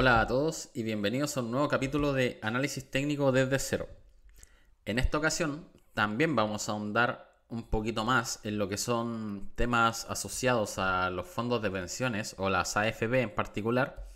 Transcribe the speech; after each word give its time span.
Hola 0.00 0.20
a 0.20 0.28
todos 0.28 0.70
y 0.74 0.84
bienvenidos 0.84 1.36
a 1.36 1.40
un 1.40 1.50
nuevo 1.50 1.66
capítulo 1.66 2.12
de 2.12 2.38
Análisis 2.40 2.88
Técnico 2.88 3.32
desde 3.32 3.58
cero. 3.58 3.88
En 4.86 5.00
esta 5.00 5.18
ocasión 5.18 5.66
también 5.92 6.36
vamos 6.36 6.68
a 6.68 6.72
ahondar 6.72 7.32
un 7.48 7.64
poquito 7.64 8.04
más 8.04 8.38
en 8.44 8.58
lo 8.58 8.68
que 8.68 8.76
son 8.76 9.50
temas 9.56 10.06
asociados 10.08 10.78
a 10.78 11.10
los 11.10 11.26
fondos 11.26 11.62
de 11.62 11.72
pensiones 11.72 12.36
o 12.38 12.48
las 12.48 12.76
AFB 12.76 13.14
en 13.14 13.34
particular, 13.34 14.06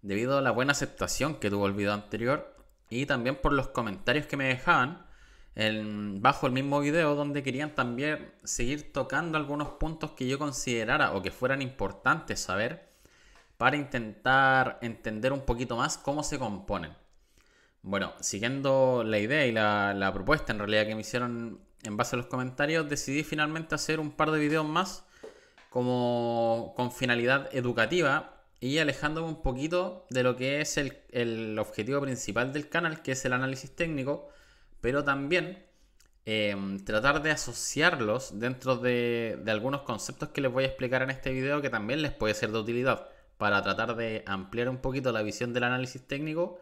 debido 0.00 0.38
a 0.38 0.40
la 0.40 0.50
buena 0.50 0.72
aceptación 0.72 1.34
que 1.34 1.50
tuvo 1.50 1.66
el 1.66 1.74
video 1.74 1.92
anterior 1.92 2.56
y 2.88 3.04
también 3.04 3.36
por 3.36 3.52
los 3.52 3.68
comentarios 3.68 4.24
que 4.24 4.38
me 4.38 4.48
dejaban 4.48 5.04
bajo 6.22 6.46
el 6.46 6.54
mismo 6.54 6.80
video 6.80 7.14
donde 7.14 7.42
querían 7.42 7.74
también 7.74 8.32
seguir 8.44 8.94
tocando 8.94 9.36
algunos 9.36 9.68
puntos 9.72 10.12
que 10.12 10.26
yo 10.26 10.38
considerara 10.38 11.12
o 11.12 11.20
que 11.20 11.30
fueran 11.30 11.60
importantes 11.60 12.40
saber 12.40 12.87
para 13.58 13.76
intentar 13.76 14.78
entender 14.82 15.32
un 15.32 15.42
poquito 15.42 15.76
más 15.76 15.98
cómo 15.98 16.22
se 16.22 16.38
componen. 16.38 16.92
Bueno, 17.82 18.14
siguiendo 18.20 19.02
la 19.04 19.18
idea 19.18 19.46
y 19.46 19.52
la, 19.52 20.10
propuesta 20.14 20.52
en 20.52 20.60
realidad 20.60 20.86
que 20.86 20.94
me 20.94 21.02
hicieron 21.02 21.60
en 21.82 21.96
base 21.96 22.16
a 22.16 22.18
los 22.18 22.26
comentarios, 22.26 22.88
decidí 22.88 23.24
finalmente 23.24 23.74
hacer 23.74 24.00
un 24.00 24.12
par 24.12 24.30
de 24.30 24.38
videos 24.38 24.64
más 24.64 25.04
como 25.70 26.72
con 26.76 26.92
finalidad 26.92 27.48
educativa 27.52 28.44
y 28.60 28.78
alejándome 28.78 29.28
un 29.28 29.42
poquito 29.42 30.06
de 30.10 30.22
lo 30.22 30.36
que 30.36 30.60
es 30.60 30.76
el, 30.78 31.58
objetivo 31.58 32.00
principal 32.00 32.52
del 32.52 32.68
canal, 32.68 33.02
que 33.02 33.12
es 33.12 33.24
el 33.24 33.32
análisis 33.32 33.74
técnico, 33.74 34.28
pero 34.80 35.04
también 35.04 35.64
em, 36.26 36.78
tratar 36.84 37.22
de 37.22 37.32
asociarlos 37.32 38.38
dentro 38.38 38.76
de, 38.76 39.38
de 39.42 39.50
algunos 39.50 39.82
conceptos 39.82 40.30
que 40.30 40.40
les 40.40 40.52
voy 40.52 40.64
a 40.64 40.68
explicar 40.68 41.02
en 41.02 41.10
este 41.10 41.32
video 41.32 41.60
que 41.60 41.70
también 41.70 42.02
les 42.02 42.12
puede 42.12 42.34
ser 42.34 42.52
de 42.52 42.58
utilidad 42.58 43.08
para 43.38 43.62
tratar 43.62 43.96
de 43.96 44.24
ampliar 44.26 44.68
un 44.68 44.78
poquito 44.78 45.12
la 45.12 45.22
visión 45.22 45.54
del 45.54 45.64
análisis 45.64 46.06
técnico 46.06 46.60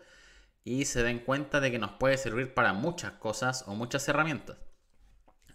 y 0.62 0.84
se 0.84 1.02
den 1.02 1.20
cuenta 1.20 1.60
de 1.60 1.70
que 1.70 1.78
nos 1.78 1.92
puede 1.92 2.19
servir 2.19 2.55
para 2.55 2.72
muchas 2.72 3.12
cosas 3.12 3.64
o 3.66 3.74
muchas 3.74 4.06
herramientas. 4.08 4.58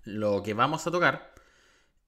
Lo 0.04 0.42
que 0.42 0.54
vamos 0.54 0.88
a 0.88 0.92
tocar 0.92 1.34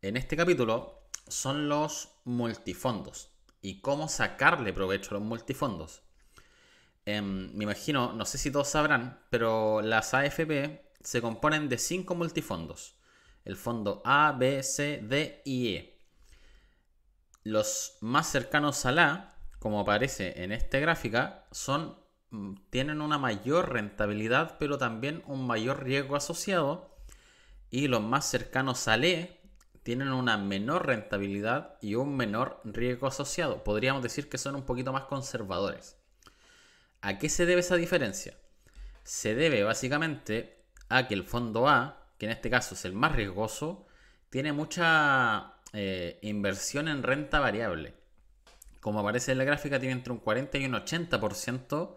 en 0.01 0.17
este 0.17 0.35
capítulo 0.35 1.07
son 1.27 1.69
los 1.69 2.09
multifondos 2.25 3.29
y 3.61 3.81
cómo 3.81 4.09
sacarle 4.09 4.73
provecho 4.73 5.11
a 5.11 5.19
los 5.19 5.27
multifondos. 5.27 6.01
Em, 7.05 7.53
me 7.53 7.65
imagino, 7.65 8.13
no 8.13 8.25
sé 8.25 8.37
si 8.37 8.51
todos 8.51 8.69
sabrán, 8.69 9.21
pero 9.29 9.81
las 9.81 10.13
AFP 10.13 10.91
se 11.01 11.21
componen 11.21 11.69
de 11.69 11.77
cinco 11.77 12.15
multifondos. 12.15 12.95
El 13.45 13.57
fondo 13.57 14.01
A, 14.05 14.31
B, 14.31 14.63
C, 14.63 15.01
D 15.03 15.41
y 15.45 15.75
E. 15.75 15.92
Los 17.43 17.97
más 18.01 18.27
cercanos 18.29 18.85
a 18.85 18.91
la, 18.91 19.35
como 19.59 19.79
aparece 19.79 20.43
en 20.43 20.51
esta 20.51 20.79
gráfica, 20.79 21.45
son, 21.51 21.97
mm, 22.31 22.55
tienen 22.69 23.01
una 23.01 23.17
mayor 23.17 23.71
rentabilidad, 23.71 24.57
pero 24.59 24.77
también 24.77 25.23
un 25.27 25.45
mayor 25.45 25.83
riesgo 25.83 26.15
asociado. 26.15 26.95
Y 27.69 27.87
los 27.87 28.01
más 28.01 28.25
cercanos 28.25 28.87
a 28.87 28.97
E 28.97 29.41
tienen 29.83 30.13
una 30.13 30.37
menor 30.37 30.87
rentabilidad 30.87 31.77
y 31.81 31.95
un 31.95 32.15
menor 32.15 32.61
riesgo 32.63 33.07
asociado. 33.07 33.63
Podríamos 33.63 34.01
decir 34.01 34.29
que 34.29 34.37
son 34.37 34.55
un 34.55 34.63
poquito 34.63 34.93
más 34.93 35.03
conservadores. 35.03 35.97
¿A 37.01 37.17
qué 37.17 37.27
se 37.27 37.45
debe 37.45 37.59
esa 37.59 37.75
diferencia? 37.75 38.37
Se 39.03 39.35
debe 39.35 39.63
básicamente 39.63 40.65
a 40.87 41.07
que 41.07 41.13
el 41.13 41.25
fondo 41.25 41.67
A, 41.67 42.07
que 42.17 42.27
en 42.27 42.31
este 42.31 42.49
caso 42.49 42.75
es 42.75 42.85
el 42.85 42.93
más 42.93 43.13
riesgoso, 43.13 43.85
tiene 44.29 44.53
mucha 44.53 45.52
eh, 45.73 46.19
inversión 46.21 46.87
en 46.87 47.03
renta 47.03 47.39
variable. 47.39 47.93
Como 48.79 48.99
aparece 48.99 49.31
en 49.31 49.39
la 49.39 49.43
gráfica, 49.43 49.79
tiene 49.79 49.93
entre 49.93 50.13
un 50.13 50.19
40 50.19 50.57
y 50.59 50.65
un 50.65 50.73
80% 50.73 51.95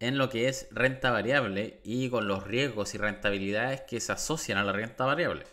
en 0.00 0.18
lo 0.18 0.28
que 0.28 0.48
es 0.48 0.68
renta 0.70 1.10
variable 1.10 1.80
y 1.84 2.10
con 2.10 2.26
los 2.26 2.44
riesgos 2.44 2.94
y 2.94 2.98
rentabilidades 2.98 3.82
que 3.82 4.00
se 4.00 4.12
asocian 4.12 4.58
a 4.58 4.64
la 4.64 4.72
renta 4.72 5.04
variable. 5.04 5.44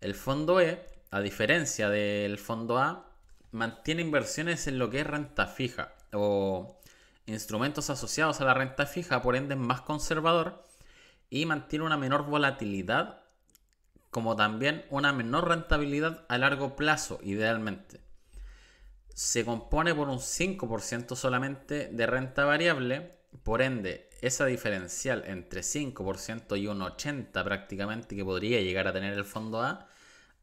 El 0.00 0.14
fondo 0.14 0.60
E, 0.60 0.84
a 1.10 1.20
diferencia 1.20 1.88
del 1.88 2.38
fondo 2.38 2.78
A, 2.78 3.10
mantiene 3.52 4.02
inversiones 4.02 4.66
en 4.66 4.78
lo 4.78 4.90
que 4.90 5.00
es 5.00 5.06
renta 5.06 5.46
fija 5.46 5.94
o 6.12 6.80
instrumentos 7.26 7.88
asociados 7.88 8.40
a 8.40 8.44
la 8.44 8.54
renta 8.54 8.86
fija, 8.86 9.22
por 9.22 9.36
ende 9.36 9.54
es 9.54 9.60
más 9.60 9.80
conservador 9.80 10.64
y 11.30 11.46
mantiene 11.46 11.84
una 11.84 11.96
menor 11.96 12.26
volatilidad 12.26 13.23
como 14.14 14.36
también 14.36 14.84
una 14.90 15.12
menor 15.12 15.48
rentabilidad 15.48 16.24
a 16.28 16.38
largo 16.38 16.76
plazo, 16.76 17.18
idealmente. 17.24 18.00
Se 19.12 19.44
compone 19.44 19.92
por 19.92 20.08
un 20.08 20.20
5% 20.20 21.16
solamente 21.16 21.88
de 21.88 22.06
renta 22.06 22.44
variable, 22.44 23.18
por 23.42 23.60
ende, 23.60 24.08
esa 24.20 24.46
diferencial 24.46 25.24
entre 25.26 25.62
5% 25.62 26.56
y 26.56 26.68
un 26.68 26.78
80% 26.78 27.42
prácticamente 27.42 28.14
que 28.14 28.24
podría 28.24 28.60
llegar 28.60 28.86
a 28.86 28.92
tener 28.92 29.14
el 29.14 29.24
fondo 29.24 29.60
A, 29.60 29.88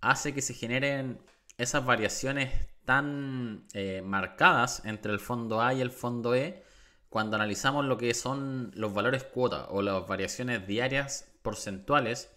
hace 0.02 0.34
que 0.34 0.42
se 0.42 0.54
generen 0.54 1.22
esas 1.58 1.86
variaciones 1.86 2.52
tan 2.84 3.68
eh, 3.74 4.02
marcadas 4.04 4.84
entre 4.84 5.14
el 5.14 5.22
fondo 5.22 5.62
A 5.62 5.74
y 5.74 5.80
el 5.80 5.92
fondo 5.92 6.36
E 6.36 6.62
cuando 7.08 7.38
analizamos 7.38 7.86
lo 7.86 7.98
que 7.98 8.14
son 8.16 8.74
los 8.76 8.94
valores 8.94 9.24
cuota 9.24 9.68
o 9.70 9.82
las 9.82 10.06
variaciones 10.06 10.68
diarias 10.68 11.32
porcentuales 11.42 12.30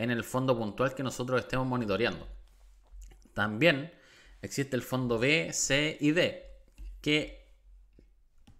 en 0.00 0.10
el 0.10 0.24
fondo 0.24 0.56
puntual 0.56 0.94
que 0.94 1.02
nosotros 1.02 1.40
estemos 1.40 1.66
monitoreando. 1.66 2.26
También 3.34 3.92
existe 4.40 4.74
el 4.74 4.82
fondo 4.82 5.18
B, 5.18 5.52
C 5.52 5.98
y 6.00 6.12
D, 6.12 6.48
que 7.02 7.46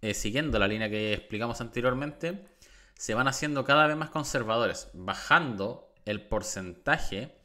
eh, 0.01 0.13
siguiendo 0.13 0.59
la 0.59 0.67
línea 0.67 0.89
que 0.89 1.13
explicamos 1.13 1.59
anteriormente, 1.59 2.45
se 2.93 3.15
van 3.15 3.27
haciendo 3.27 3.65
cada 3.65 3.87
vez 3.87 3.97
más 3.97 4.11
conservadores, 4.11 4.89
bajando 4.93 5.91
el 6.05 6.21
porcentaje 6.21 7.35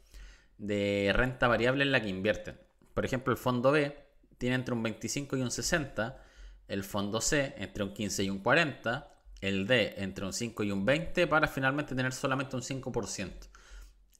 de 0.59 1.11
renta 1.15 1.47
variable 1.47 1.83
en 1.83 1.91
la 1.91 2.01
que 2.01 2.09
invierten. 2.09 2.59
Por 2.93 3.03
ejemplo, 3.03 3.31
el 3.31 3.39
fondo 3.39 3.71
B 3.71 3.97
tiene 4.37 4.55
entre 4.55 4.75
un 4.75 4.83
25 4.83 5.37
y 5.37 5.41
un 5.41 5.49
60, 5.49 6.23
el 6.67 6.83
fondo 6.83 7.19
C 7.19 7.55
entre 7.57 7.83
un 7.83 7.93
15 7.93 8.23
y 8.25 8.29
un 8.29 8.39
40, 8.39 9.11
el 9.41 9.65
D 9.65 9.95
entre 9.97 10.25
un 10.25 10.33
5 10.33 10.63
y 10.63 10.71
un 10.71 10.85
20 10.85 11.25
para 11.25 11.47
finalmente 11.47 11.95
tener 11.95 12.13
solamente 12.13 12.55
un 12.55 12.61
5%. 12.61 13.31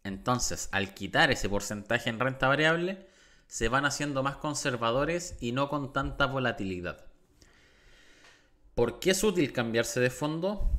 Entonces, 0.07 0.69
al 0.71 0.93
quitar 0.93 1.31
ese 1.31 1.49
porcentaje 1.49 2.09
en 2.09 2.19
renta 2.19 2.47
variable, 2.47 3.05
se 3.47 3.69
van 3.69 3.85
haciendo 3.85 4.23
más 4.23 4.37
conservadores 4.37 5.37
y 5.39 5.51
no 5.51 5.69
con 5.69 5.93
tanta 5.93 6.25
volatilidad. 6.25 7.05
¿Por 8.75 8.99
qué 8.99 9.11
es 9.11 9.23
útil 9.23 9.53
cambiarse 9.53 9.99
de 9.99 10.09
fondo? 10.09 10.69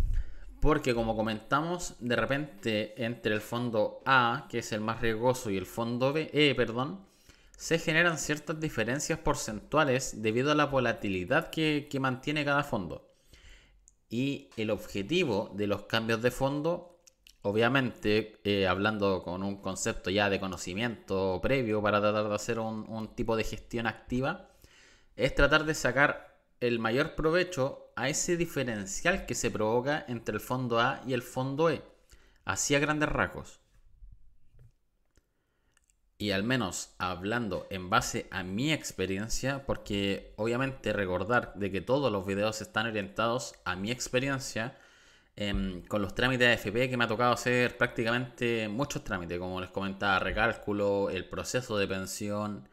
Porque 0.60 0.94
como 0.94 1.16
comentamos, 1.16 1.94
de 2.00 2.16
repente 2.16 3.04
entre 3.04 3.34
el 3.34 3.40
fondo 3.40 4.00
A, 4.04 4.46
que 4.48 4.58
es 4.58 4.72
el 4.72 4.80
más 4.80 5.00
riesgoso, 5.00 5.50
y 5.50 5.56
el 5.56 5.66
fondo 5.66 6.12
B, 6.12 6.30
E, 6.32 6.54
perdón, 6.54 7.04
se 7.56 7.78
generan 7.78 8.18
ciertas 8.18 8.58
diferencias 8.60 9.18
porcentuales 9.18 10.22
debido 10.22 10.52
a 10.52 10.54
la 10.54 10.66
volatilidad 10.66 11.50
que, 11.50 11.88
que 11.90 12.00
mantiene 12.00 12.44
cada 12.44 12.62
fondo. 12.62 13.10
Y 14.08 14.48
el 14.56 14.70
objetivo 14.70 15.52
de 15.54 15.66
los 15.66 15.82
cambios 15.82 16.22
de 16.22 16.30
fondo 16.30 16.97
obviamente, 17.42 18.40
eh, 18.44 18.66
hablando 18.66 19.22
con 19.22 19.42
un 19.42 19.60
concepto 19.60 20.10
ya 20.10 20.30
de 20.30 20.40
conocimiento 20.40 21.40
previo 21.42 21.82
para 21.82 22.00
tratar 22.00 22.28
de 22.28 22.34
hacer 22.34 22.58
un, 22.58 23.14
tipo 23.14 23.36
de 23.36 23.44
gestión 23.44 23.86
activa, 23.86 24.50
es 25.16 25.34
tratar 25.34 25.64
de 25.64 25.74
sacar 25.74 26.36
el 26.60 26.78
mayor 26.78 27.14
provecho 27.14 27.92
a 27.96 28.08
ese 28.08 28.36
diferencial 28.36 29.26
que 29.26 29.34
se 29.34 29.50
provoca 29.50 30.04
entre 30.08 30.34
el 30.34 30.40
fondo 30.40 30.80
A 30.80 31.02
y 31.06 31.12
el 31.12 31.22
fondo 31.22 31.70
E, 31.70 31.82
así 32.44 32.74
a 32.74 32.80
grandes 32.80 33.08
rasgos. 33.08 33.60
Y 36.20 36.32
al 36.32 36.42
menos 36.42 36.94
hablando 36.98 37.68
en 37.70 37.90
base 37.90 38.26
a 38.32 38.42
mi 38.42 38.72
experiencia, 38.72 39.64
porque 39.66 40.34
obviamente 40.36 40.92
recordar 40.92 41.54
de 41.54 41.70
que 41.70 41.80
todos 41.80 42.10
los 42.10 42.26
videos 42.26 42.60
están 42.60 42.86
orientados 42.86 43.54
a 43.64 43.76
mi 43.76 43.92
experiencia, 43.92 44.76
Em, 45.40 45.82
con 45.82 46.02
los 46.02 46.16
trámites 46.16 46.48
de 46.48 46.52
AFP 46.54 46.90
que 46.90 46.96
me 46.96 47.04
ha 47.04 47.06
tocado 47.06 47.32
hacer 47.32 47.76
prácticamente 47.76 48.68
muchos 48.68 49.04
trámites, 49.04 49.38
como 49.38 49.60
les 49.60 49.70
comentaba, 49.70 50.18
recálculo, 50.18 51.10
el 51.10 51.28
proceso 51.28 51.78
de 51.78 51.86
pensión, 51.86 52.68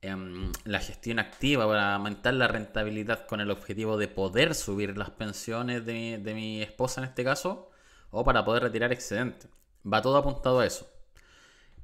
em, 0.00 0.50
la 0.64 0.80
gestión 0.80 1.18
activa 1.18 1.66
para 1.66 1.94
aumentar 1.94 2.32
la 2.32 2.48
rentabilidad 2.48 3.26
con 3.26 3.40
el 3.42 3.50
objetivo 3.50 3.98
de 3.98 4.08
poder 4.08 4.54
subir 4.54 4.96
las 4.96 5.10
pensiones 5.10 5.84
de, 5.84 6.16
de 6.18 6.34
mi 6.34 6.62
esposa 6.62 7.02
en 7.02 7.08
este 7.08 7.22
caso, 7.22 7.70
o 8.10 8.24
para 8.24 8.44
poder 8.46 8.62
retirar 8.62 8.92
excedente. 8.92 9.48
Va 9.84 10.00
todo 10.00 10.16
apuntado 10.16 10.60
a 10.60 10.66
eso. 10.66 10.90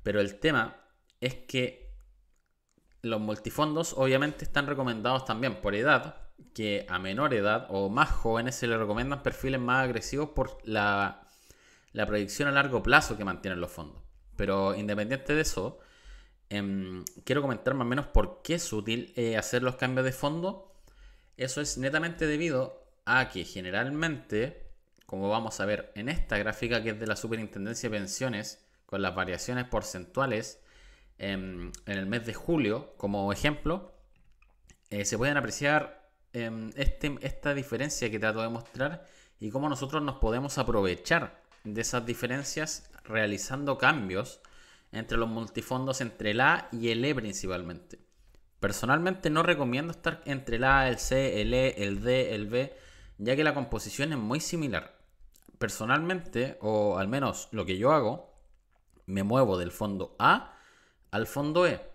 Pero 0.02 0.20
el 0.20 0.40
tema 0.40 0.76
es 1.20 1.34
que 1.34 1.94
los 3.02 3.20
multifondos 3.20 3.92
obviamente 3.98 4.44
están 4.46 4.66
recomendados 4.66 5.26
también 5.26 5.60
por 5.60 5.74
edad, 5.74 6.21
que 6.54 6.86
a 6.88 6.98
menor 6.98 7.34
edad 7.34 7.66
o 7.70 7.88
más 7.88 8.10
jóvenes 8.10 8.54
se 8.54 8.66
les 8.66 8.78
recomiendan 8.78 9.22
perfiles 9.22 9.60
más 9.60 9.84
agresivos 9.84 10.30
por 10.30 10.58
la, 10.64 11.26
la 11.92 12.06
proyección 12.06 12.48
a 12.48 12.52
largo 12.52 12.82
plazo 12.82 13.16
que 13.16 13.24
mantienen 13.24 13.60
los 13.60 13.70
fondos. 13.70 14.02
Pero 14.36 14.74
independiente 14.74 15.34
de 15.34 15.42
eso, 15.42 15.78
em, 16.48 17.04
quiero 17.24 17.42
comentar 17.42 17.74
más 17.74 17.86
o 17.86 17.88
menos 17.88 18.06
por 18.06 18.42
qué 18.42 18.54
es 18.54 18.72
útil 18.72 19.12
eh, 19.16 19.36
hacer 19.36 19.62
los 19.62 19.76
cambios 19.76 20.04
de 20.04 20.12
fondo 20.12 20.74
Eso 21.36 21.60
es 21.60 21.78
netamente 21.78 22.26
debido 22.26 22.82
a 23.04 23.28
que 23.30 23.44
generalmente, 23.44 24.70
como 25.06 25.28
vamos 25.28 25.60
a 25.60 25.66
ver 25.66 25.92
en 25.94 26.08
esta 26.08 26.38
gráfica 26.38 26.82
que 26.82 26.90
es 26.90 27.00
de 27.00 27.06
la 27.06 27.16
Superintendencia 27.16 27.88
de 27.88 27.98
Pensiones, 27.98 28.64
con 28.86 29.02
las 29.02 29.14
variaciones 29.14 29.64
porcentuales 29.66 30.62
en, 31.18 31.72
el 31.86 32.06
mes 32.06 32.26
de 32.26 32.34
julio, 32.34 32.94
como 32.96 33.32
ejemplo, 33.32 33.94
eh, 34.90 35.04
se 35.04 35.16
pueden 35.16 35.36
apreciar 35.36 36.01
em, 36.32 36.70
este, 36.76 37.18
esta 37.20 37.54
diferencia 37.54 38.10
que 38.10 38.18
trato 38.18 38.42
de 38.42 38.48
mostrar 38.48 39.06
y 39.38 39.50
cómo 39.50 39.68
nosotros 39.68 40.02
nos 40.02 40.16
podemos 40.16 40.58
aprovechar 40.58 41.42
de 41.64 41.80
esas 41.80 42.04
diferencias 42.06 42.90
realizando 43.04 43.78
cambios 43.78 44.40
entre 44.92 45.18
los 45.18 45.28
multifondos 45.28 46.00
entre 46.00 46.32
el 46.32 46.40
A 46.40 46.68
y 46.70 46.90
el 46.90 47.04
E 47.04 47.14
principalmente. 47.14 47.98
Personalmente 48.60 49.30
no 49.30 49.42
recomiendo 49.42 49.90
estar 49.90 50.22
entre 50.24 50.56
el 50.56 50.64
A, 50.64 50.88
el 50.88 50.98
C, 50.98 51.40
el 51.40 51.52
E, 51.54 51.84
el 51.84 52.02
D, 52.02 52.34
el 52.34 52.46
B, 52.46 52.76
ya 53.18 53.34
que 53.34 53.44
la 53.44 53.54
composición 53.54 54.12
es 54.12 54.18
muy 54.18 54.40
similar. 54.40 54.98
Personalmente, 55.58 56.58
o 56.60 56.98
al 56.98 57.08
menos 57.08 57.48
lo 57.50 57.64
que 57.64 57.78
yo 57.78 57.92
hago, 57.92 58.32
me 59.06 59.22
muevo 59.22 59.58
del 59.58 59.72
fondo 59.72 60.14
A 60.18 60.56
al 61.10 61.26
fondo 61.26 61.66
E. 61.66 61.91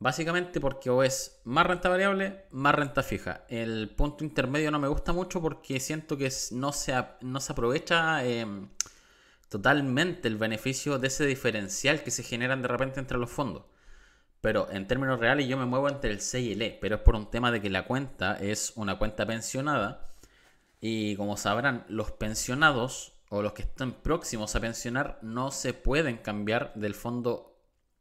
Básicamente 0.00 0.60
porque 0.60 0.88
o 0.88 1.02
es 1.02 1.40
más 1.44 1.66
renta 1.66 1.90
variable, 1.90 2.46
más 2.52 2.74
renta 2.74 3.02
fija. 3.02 3.44
El 3.48 3.90
punto 3.90 4.24
intermedio 4.24 4.70
no 4.70 4.78
me 4.78 4.88
gusta 4.88 5.12
mucho 5.12 5.42
porque 5.42 5.78
siento 5.78 6.16
que 6.16 6.32
no 6.52 6.72
se, 6.72 6.94
no 7.20 7.38
se 7.38 7.52
aprovecha 7.52 8.24
em, 8.24 8.70
totalmente 9.50 10.26
el 10.28 10.38
beneficio 10.38 10.98
de 10.98 11.08
ese 11.08 11.26
diferencial 11.26 12.02
que 12.02 12.10
se 12.10 12.22
generan 12.22 12.62
de 12.62 12.68
repente 12.68 12.98
entre 12.98 13.18
los 13.18 13.30
fondos. 13.30 13.64
Pero 14.40 14.70
en 14.70 14.86
términos 14.88 15.20
reales 15.20 15.46
yo 15.46 15.58
me 15.58 15.66
muevo 15.66 15.88
entre 15.90 16.10
el 16.10 16.22
C 16.22 16.40
y 16.40 16.52
el 16.52 16.62
E, 16.62 16.78
pero 16.80 16.96
es 16.96 17.02
por 17.02 17.14
un 17.14 17.30
tema 17.30 17.52
de 17.52 17.60
que 17.60 17.68
la 17.68 17.84
cuenta 17.84 18.38
es 18.40 18.72
una 18.76 18.96
cuenta 18.98 19.26
pensionada 19.26 20.06
y 20.80 21.14
como 21.16 21.36
sabrán, 21.36 21.84
los 21.88 22.10
pensionados 22.12 23.12
o 23.28 23.42
los 23.42 23.52
que 23.52 23.62
están 23.62 23.92
próximos 23.92 24.56
a 24.56 24.60
pensionar 24.60 25.18
no 25.20 25.50
se 25.50 25.74
pueden 25.74 26.16
cambiar 26.16 26.72
del 26.74 26.94
fondo 26.94 27.54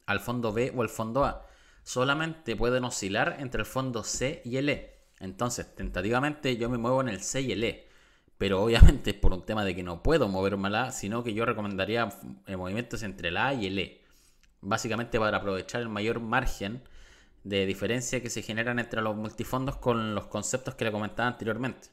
al 0.06 0.22
fondo 0.22 0.54
B 0.54 0.72
o 0.74 0.82
al 0.82 0.90
fondo 0.90 1.26
A. 1.26 1.46
Solamente 1.90 2.56
pueden 2.56 2.84
oscilar 2.84 3.38
entre 3.40 3.62
el 3.62 3.66
fondo 3.66 4.04
C 4.04 4.44
y 4.46 4.58
el 4.58 4.70
E. 4.70 5.00
Entonces, 5.20 5.74
tentativamente 5.74 6.56
yo 6.56 6.70
me 6.70 6.78
muevo 6.78 7.02
en 7.02 7.10
el 7.10 7.20
C 7.20 7.42
y 7.42 7.52
el 7.52 7.64
E 7.64 7.90
pero 8.38 8.62
obviamente 8.64 9.10
es 9.10 9.16
por 9.16 9.34
un 9.34 9.44
tema 9.44 9.66
de 9.66 9.76
que 9.76 9.82
no 9.82 10.04
puedo 10.04 10.28
moverme 10.28 10.68
al 10.68 10.76
A, 10.76 10.92
sino 10.92 11.24
que 11.24 11.34
yo 11.34 11.46
recomendaría 11.46 12.10
eh, 12.46 12.56
movimientos 12.56 13.02
entre 13.02 13.30
el 13.30 13.38
A 13.38 13.56
y 13.56 13.66
el 13.66 13.80
E. 13.80 14.02
Básicamente 14.62 15.18
para 15.18 15.38
aprovechar 15.38 15.82
el 15.82 15.90
mayor 15.90 16.20
margen 16.20 16.84
de 17.44 17.66
diferencia 17.66 18.22
que 18.22 18.30
se 18.30 18.44
generan 18.44 18.78
entre 18.78 19.02
los 19.02 19.16
multifondos 19.16 19.78
con 19.78 20.14
los 20.14 20.28
conceptos 20.28 20.76
que 20.76 20.86
le 20.86 20.92
comentaba 20.92 21.28
anteriormente. 21.28 21.88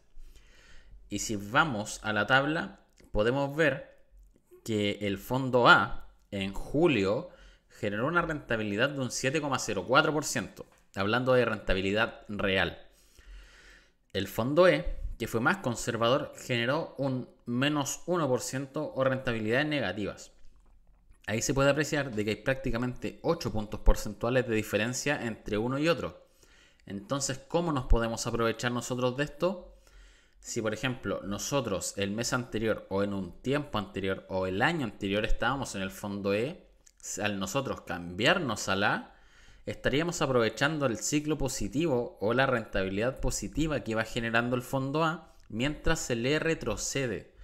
Y 1.08 1.20
si 1.20 1.36
vamos 1.36 2.00
a 2.02 2.12
la 2.12 2.26
tabla, 2.26 2.80
podemos 3.12 3.56
ver 3.56 3.96
que 4.62 4.98
el 5.00 5.16
fondo 5.16 5.68
A 5.68 6.10
en 6.30 6.52
julio 6.52 7.30
generó 7.78 8.06
una 8.06 8.22
rentabilidad 8.22 8.90
de 8.90 9.00
un 9.00 9.08
7,04%, 9.08 10.64
hablando 10.94 11.34
de 11.34 11.44
rentabilidad 11.44 12.22
real. 12.28 12.82
El 14.12 14.28
fondo 14.28 14.68
E 14.68 15.06
que 15.18 15.26
fue 15.26 15.40
más 15.40 15.58
conservador, 15.58 16.32
generó 16.36 16.94
un 16.98 17.28
menos 17.46 18.00
1% 18.06 18.92
o 18.94 19.04
rentabilidades 19.04 19.66
negativas. 19.66 20.32
Ahí 21.26 21.42
se 21.42 21.54
puede 21.54 21.70
apreciar 21.70 22.14
de 22.14 22.24
que 22.24 22.30
hay 22.30 22.36
prácticamente 22.36 23.18
8 23.22 23.52
puntos 23.52 23.80
porcentuales 23.80 24.46
de 24.46 24.54
diferencia 24.54 25.24
entre 25.24 25.58
uno 25.58 25.78
y 25.78 25.88
otro. 25.88 26.26
Entonces, 26.84 27.40
¿cómo 27.48 27.72
nos 27.72 27.86
podemos 27.86 28.26
aprovechar 28.26 28.70
nosotros 28.70 29.16
de 29.16 29.24
esto? 29.24 29.72
Si, 30.38 30.62
por 30.62 30.72
ejemplo, 30.72 31.22
nosotros 31.24 31.94
el 31.96 32.12
mes 32.12 32.32
anterior 32.32 32.86
o 32.90 33.02
en 33.02 33.12
un 33.12 33.40
tiempo 33.42 33.78
anterior 33.78 34.24
o 34.28 34.46
el 34.46 34.62
año 34.62 34.84
anterior 34.84 35.24
estábamos 35.24 35.74
en 35.74 35.82
el 35.82 35.90
fondo 35.90 36.34
E, 36.34 36.65
al 37.22 37.38
nosotros 37.38 37.82
cambiarnos 37.82 38.68
a 38.68 38.76
la 38.76 39.14
estaríamos 39.66 40.22
aprovechando 40.22 40.86
el 40.86 40.98
ciclo 40.98 41.38
positivo 41.38 42.16
o 42.20 42.34
la 42.34 42.46
rentabilidad 42.46 43.20
positiva 43.20 43.80
que 43.80 43.94
va 43.94 44.04
generando 44.04 44.56
el 44.56 44.62
fondo 44.62 45.04
A 45.04 45.32
mientras 45.48 46.00
se 46.00 46.14
le 46.16 46.38
retrocede. 46.38 47.34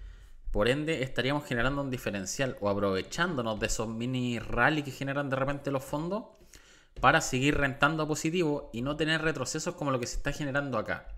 Por 0.50 0.69
ende, 0.69 1.03
estaríamos 1.03 1.44
generando 1.44 1.82
un 1.82 1.91
diferencial 1.91 2.56
o 2.61 2.69
aprovechándonos 2.69 3.59
de 3.59 3.67
esos 3.67 3.88
mini 3.88 4.38
rally 4.38 4.82
que 4.82 4.91
generan 4.91 5.31
de 5.31 5.37
repente 5.37 5.70
los 5.70 5.82
fondos 5.82 6.25
para 7.00 7.20
seguir 7.20 7.56
rentando 7.56 8.03
a 8.03 8.09
positivo 8.09 8.70
y 8.73 8.82
no 8.82 8.97
tener 8.97 9.23
retrocesos 9.23 9.75
como 9.75 9.91
lo 9.91 9.99
que 9.99 10.06
se 10.06 10.17
está 10.17 10.32
generando 10.32 10.79
acá. 10.79 11.09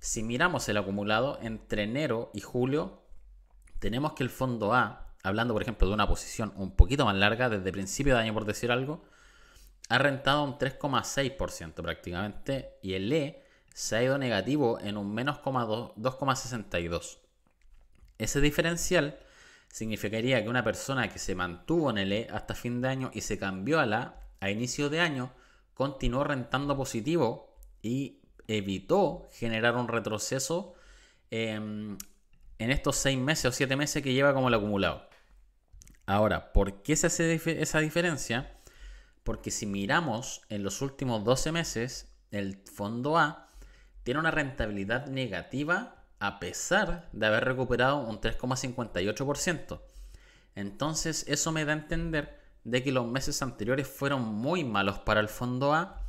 Si 0.00 0.22
miramos 0.22 0.68
el 0.68 0.76
acumulado 0.76 1.38
entre 1.42 1.84
enero 1.84 2.30
y 2.34 2.40
julio, 2.40 3.02
tenemos 3.78 4.12
que 4.12 4.24
el 4.24 4.30
fondo 4.30 4.74
A, 4.74 5.05
hablando 5.26 5.54
por 5.54 5.62
ejemplo 5.62 5.88
de 5.88 5.94
una 5.94 6.06
posición 6.06 6.52
un 6.56 6.76
poquito 6.76 7.04
más 7.04 7.16
larga, 7.16 7.48
desde 7.48 7.72
principio 7.72 8.14
de 8.14 8.20
año 8.20 8.32
por 8.32 8.44
decir 8.44 8.70
algo, 8.70 9.04
ha 9.88 9.98
rentado 9.98 10.44
un 10.44 10.58
3,6% 10.58 11.74
prácticamente 11.74 12.78
y 12.82 12.94
el 12.94 13.12
E 13.12 13.42
se 13.74 13.96
ha 13.96 14.02
ido 14.02 14.18
negativo 14.18 14.78
en 14.80 14.96
un 14.96 15.12
menos 15.12 15.38
2,62. 15.42 17.18
Ese 18.18 18.40
diferencial 18.40 19.18
significaría 19.68 20.42
que 20.42 20.48
una 20.48 20.64
persona 20.64 21.08
que 21.08 21.18
se 21.18 21.34
mantuvo 21.34 21.90
en 21.90 21.98
el 21.98 22.12
E 22.12 22.28
hasta 22.30 22.54
fin 22.54 22.80
de 22.80 22.88
año 22.88 23.10
y 23.12 23.20
se 23.20 23.38
cambió 23.38 23.80
a 23.80 23.86
la 23.86 24.22
a 24.40 24.50
inicio 24.50 24.88
de 24.90 25.00
año 25.00 25.32
continuó 25.74 26.24
rentando 26.24 26.76
positivo 26.76 27.54
y 27.82 28.20
evitó 28.48 29.28
generar 29.32 29.76
un 29.76 29.88
retroceso 29.88 30.74
em, 31.30 31.98
en 32.58 32.70
estos 32.70 32.96
6 32.96 33.18
meses 33.18 33.44
o 33.46 33.52
7 33.52 33.76
meses 33.76 34.02
que 34.02 34.12
lleva 34.12 34.32
como 34.32 34.48
el 34.48 34.54
acumulado. 34.54 35.08
Ahora, 36.06 36.52
¿por 36.52 36.82
qué 36.82 36.94
se 36.94 37.08
hace 37.08 37.34
esa 37.60 37.80
diferencia? 37.80 38.52
Porque 39.24 39.50
si 39.50 39.66
miramos 39.66 40.42
en 40.48 40.62
los 40.62 40.80
últimos 40.80 41.24
12 41.24 41.50
meses, 41.50 42.12
el 42.30 42.62
fondo 42.72 43.18
A 43.18 43.50
tiene 44.04 44.20
una 44.20 44.30
rentabilidad 44.30 45.08
negativa 45.08 46.04
a 46.20 46.38
pesar 46.38 47.08
de 47.12 47.26
haber 47.26 47.44
recuperado 47.44 47.98
un 47.98 48.20
3,58%. 48.20 49.80
Entonces 50.54 51.24
eso 51.28 51.50
me 51.50 51.64
da 51.64 51.72
a 51.72 51.76
entender 51.76 52.40
de 52.62 52.82
que 52.82 52.92
los 52.92 53.06
meses 53.06 53.42
anteriores 53.42 53.86
fueron 53.88 54.22
muy 54.22 54.64
malos 54.64 55.00
para 55.00 55.20
el 55.20 55.28
fondo 55.28 55.74
A 55.74 56.02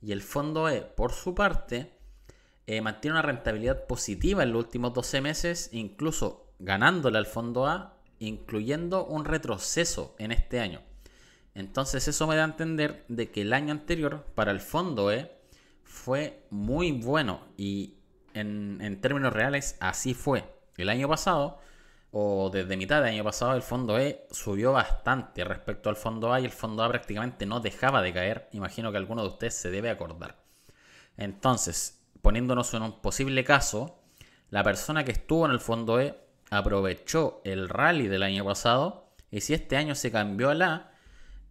y 0.00 0.12
el 0.12 0.22
fondo 0.22 0.68
E, 0.68 0.80
por 0.80 1.12
su 1.12 1.34
parte, 1.34 1.92
eh, 2.66 2.80
mantiene 2.80 3.14
una 3.14 3.22
rentabilidad 3.22 3.86
positiva 3.86 4.42
en 4.42 4.52
los 4.52 4.64
últimos 4.64 4.94
12 4.94 5.20
meses, 5.20 5.68
incluso 5.72 6.54
ganándole 6.58 7.18
al 7.18 7.26
fondo 7.26 7.66
A, 7.66 7.98
incluyendo 8.26 9.04
un 9.04 9.24
retroceso 9.24 10.14
en 10.18 10.32
este 10.32 10.60
año. 10.60 10.80
Entonces 11.54 12.08
eso 12.08 12.26
me 12.26 12.36
da 12.36 12.42
a 12.42 12.46
entender 12.46 13.04
de 13.08 13.30
que 13.30 13.42
el 13.42 13.52
año 13.52 13.72
anterior 13.72 14.24
para 14.34 14.52
el 14.52 14.60
fondo 14.60 15.12
E 15.12 15.30
fue 15.82 16.46
muy 16.50 16.92
bueno 16.92 17.40
y 17.56 17.96
en, 18.32 19.00
términos 19.00 19.32
reales 19.32 19.76
así 19.80 20.14
fue. 20.14 20.44
El 20.76 20.88
año 20.88 21.08
pasado 21.08 21.58
o 22.10 22.50
desde 22.50 22.76
mitad 22.76 23.02
del 23.02 23.14
año 23.14 23.24
pasado 23.24 23.54
el 23.54 23.62
fondo 23.62 23.98
E 23.98 24.26
subió 24.30 24.72
bastante 24.72 25.44
respecto 25.44 25.90
al 25.90 25.96
fondo 25.96 26.32
A 26.32 26.40
y 26.40 26.44
el 26.44 26.50
fondo 26.50 26.82
A 26.84 26.88
prácticamente 26.88 27.44
no 27.44 27.60
dejaba 27.60 28.02
de 28.02 28.12
caer. 28.12 28.48
Imagino 28.52 28.90
que 28.90 28.98
alguno 28.98 29.22
de 29.22 29.28
ustedes 29.28 29.54
se 29.54 29.70
debe 29.70 29.90
acordar. 29.90 30.42
Entonces, 31.16 32.00
poniéndonos 32.22 32.72
en 32.72 32.82
un 32.82 33.00
posible 33.02 33.44
caso, 33.44 33.98
la 34.48 34.62
persona 34.62 35.04
que 35.04 35.12
estuvo 35.12 35.44
en 35.44 35.52
el 35.52 35.60
fondo 35.60 36.00
E 36.00 36.16
aprovechó 36.52 37.40
el 37.44 37.66
rally 37.70 38.08
del 38.08 38.22
año 38.22 38.44
pasado 38.44 39.10
y 39.30 39.40
si 39.40 39.54
este 39.54 39.78
año 39.78 39.94
se 39.94 40.12
cambió 40.12 40.50
a 40.50 40.54
la 40.54 40.92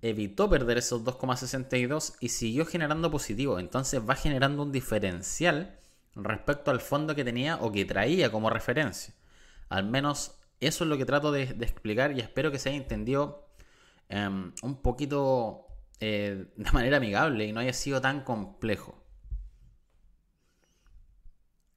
evitó 0.03 0.47
perder 0.47 0.77
esos 0.77 1.03
2,62 1.03 2.17
y 2.19 2.29
siguió 2.29 2.67
generando 2.67 3.09
positivo. 3.09 3.57
Entonces 3.57 3.99
va 4.07 4.15
generando 4.15 4.61
un 4.61 4.71
diferencial 4.71 5.79
respecto 6.15 6.69
al 6.69 6.81
fondo 6.81 7.15
que 7.15 7.23
tenía 7.23 7.57
o 7.57 7.71
que 7.71 7.83
traía 7.83 8.31
como 8.31 8.51
referencia. 8.51 9.15
Al 9.69 9.85
menos 9.85 10.39
eso 10.59 10.83
es 10.83 10.89
lo 10.89 10.97
que 10.99 11.05
trato 11.05 11.31
de, 11.31 11.43
explicar 11.43 12.11
y 12.11 12.19
espero 12.19 12.51
que 12.51 12.59
se 12.59 12.69
haya 12.69 12.77
entendido 12.77 13.47
em, 14.07 14.53
un 14.61 14.83
poquito 14.83 15.65
eh, 15.99 16.45
de 16.55 16.71
manera 16.71 16.97
amigable 16.97 17.45
y 17.45 17.53
no 17.53 17.59
haya 17.59 17.73
sido 17.73 18.01
tan 18.01 18.23
complejo. 18.23 19.03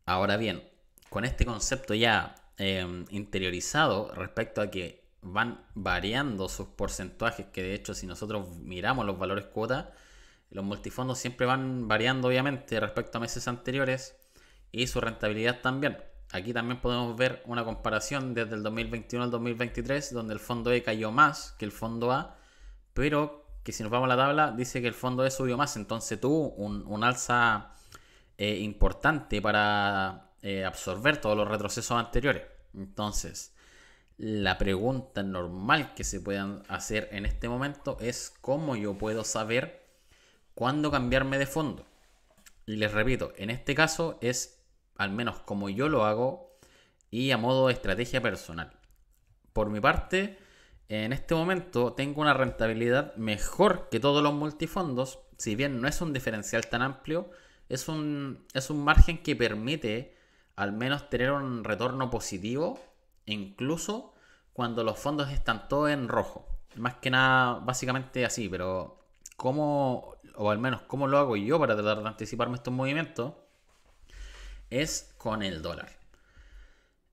Ahora 0.04 0.36
bien, 0.36 0.62
con 1.08 1.24
este 1.24 1.46
concepto 1.46 1.94
ya 1.94 2.34
em, 2.58 3.04
interiorizado 3.10 4.12
respecto 4.14 4.60
a 4.60 4.70
que 4.70 5.04
van 5.22 5.64
variando 5.74 6.48
sus 6.48 6.68
porcentajes, 6.68 7.46
que 7.46 7.62
de 7.62 7.74
hecho 7.74 7.94
si 7.94 8.06
nosotros 8.06 8.48
miramos 8.58 9.06
los 9.06 9.18
valores 9.18 9.46
cuota, 9.46 9.92
los 10.50 10.64
multifondos 10.64 11.18
siempre 11.18 11.46
van 11.46 11.88
variando 11.88 12.28
obviamente 12.28 12.78
respecto 12.78 13.18
a 13.18 13.20
meses 13.20 13.48
anteriores 13.48 14.16
y 14.70 14.86
su 14.86 15.00
rentabilidad 15.00 15.60
también. 15.60 15.98
Aquí 16.32 16.52
también 16.52 16.80
podemos 16.80 17.16
ver 17.16 17.42
una 17.46 17.64
comparación 17.64 18.34
desde 18.34 18.56
el 18.56 18.62
2021 18.62 19.24
al 19.24 19.30
2023, 19.30 20.12
donde 20.12 20.34
el 20.34 20.40
fondo 20.40 20.72
E 20.72 20.82
cayó 20.82 21.12
más 21.12 21.52
que 21.58 21.64
el 21.64 21.72
fondo 21.72 22.12
A, 22.12 22.36
pero 22.92 23.46
que 23.62 23.72
si 23.72 23.82
nos 23.82 23.90
vamos 23.90 24.06
a 24.06 24.16
la 24.16 24.22
tabla 24.22 24.52
dice 24.52 24.80
que 24.82 24.88
el 24.88 24.94
fondo 24.94 25.24
E 25.24 25.30
subió 25.30 25.56
más, 25.56 25.76
entonces 25.76 26.20
tuvo 26.20 26.50
un, 26.50 27.04
alza 27.04 27.72
eh, 28.36 28.58
importante 28.58 29.40
para 29.40 30.30
eh, 30.44 30.62
absorber 30.62 31.16
todos 31.22 31.38
los 31.38 31.48
retrocesos 31.48 31.98
anteriores. 31.98 32.42
Entonces, 32.74 33.54
la 34.18 34.58
pregunta 34.58 35.22
normal 35.22 35.94
que 35.94 36.04
se 36.04 36.20
puedan 36.20 36.64
hacer 36.68 37.08
en 37.12 37.24
este 37.24 37.48
momento 37.48 37.96
es 37.98 38.30
cómo 38.42 38.76
yo 38.76 38.98
puedo 38.98 39.24
saber 39.24 39.88
cuándo 40.54 40.90
cambiarme 40.90 41.38
de 41.38 41.46
fondo. 41.46 41.86
Y 42.66 42.76
les 42.76 42.92
repito, 42.92 43.32
en 43.38 43.48
este 43.48 43.74
caso 43.74 44.18
es 44.20 44.62
al 44.96 45.12
menos 45.12 45.38
como 45.40 45.70
yo 45.70 45.88
lo 45.88 46.04
hago 46.04 46.58
y 47.10 47.30
a 47.30 47.38
modo 47.38 47.68
de 47.68 47.72
estrategia 47.72 48.20
personal. 48.20 48.70
Por 49.54 49.70
mi 49.70 49.80
parte, 49.80 50.36
en 50.90 51.14
este 51.14 51.34
momento 51.34 51.94
tengo 51.94 52.20
una 52.20 52.34
rentabilidad 52.34 53.16
mejor 53.16 53.88
que 53.90 53.98
todos 53.98 54.22
los 54.22 54.34
multifondos, 54.34 55.20
si 55.38 55.56
bien 55.56 55.80
no 55.80 55.88
es 55.88 56.02
un 56.02 56.12
diferencial 56.12 56.66
tan 56.66 56.82
amplio, 56.82 57.30
es 57.70 57.88
un, 57.88 58.46
es 58.52 58.68
un 58.68 58.84
margen 58.84 59.22
que 59.22 59.34
permite 59.34 60.14
al 60.56 60.72
menos 60.72 61.10
tener 61.10 61.32
un 61.32 61.64
retorno 61.64 62.10
positivo, 62.10 62.80
incluso 63.26 64.14
cuando 64.52 64.84
los 64.84 64.98
fondos 64.98 65.30
están 65.30 65.68
todos 65.68 65.90
en 65.90 66.08
rojo. 66.08 66.48
Más 66.76 66.94
que 66.96 67.10
nada, 67.10 67.60
básicamente 67.60 68.24
así, 68.24 68.48
pero 68.48 69.04
¿cómo, 69.36 70.16
o 70.36 70.50
al 70.50 70.58
menos 70.58 70.82
cómo 70.82 71.06
lo 71.06 71.18
hago 71.18 71.36
yo 71.36 71.58
para 71.58 71.74
tratar 71.74 72.02
de 72.02 72.08
anticiparme 72.08 72.56
estos 72.56 72.72
movimientos? 72.72 73.34
Es 74.70 75.14
con 75.18 75.42
el 75.42 75.62
dólar. 75.62 75.88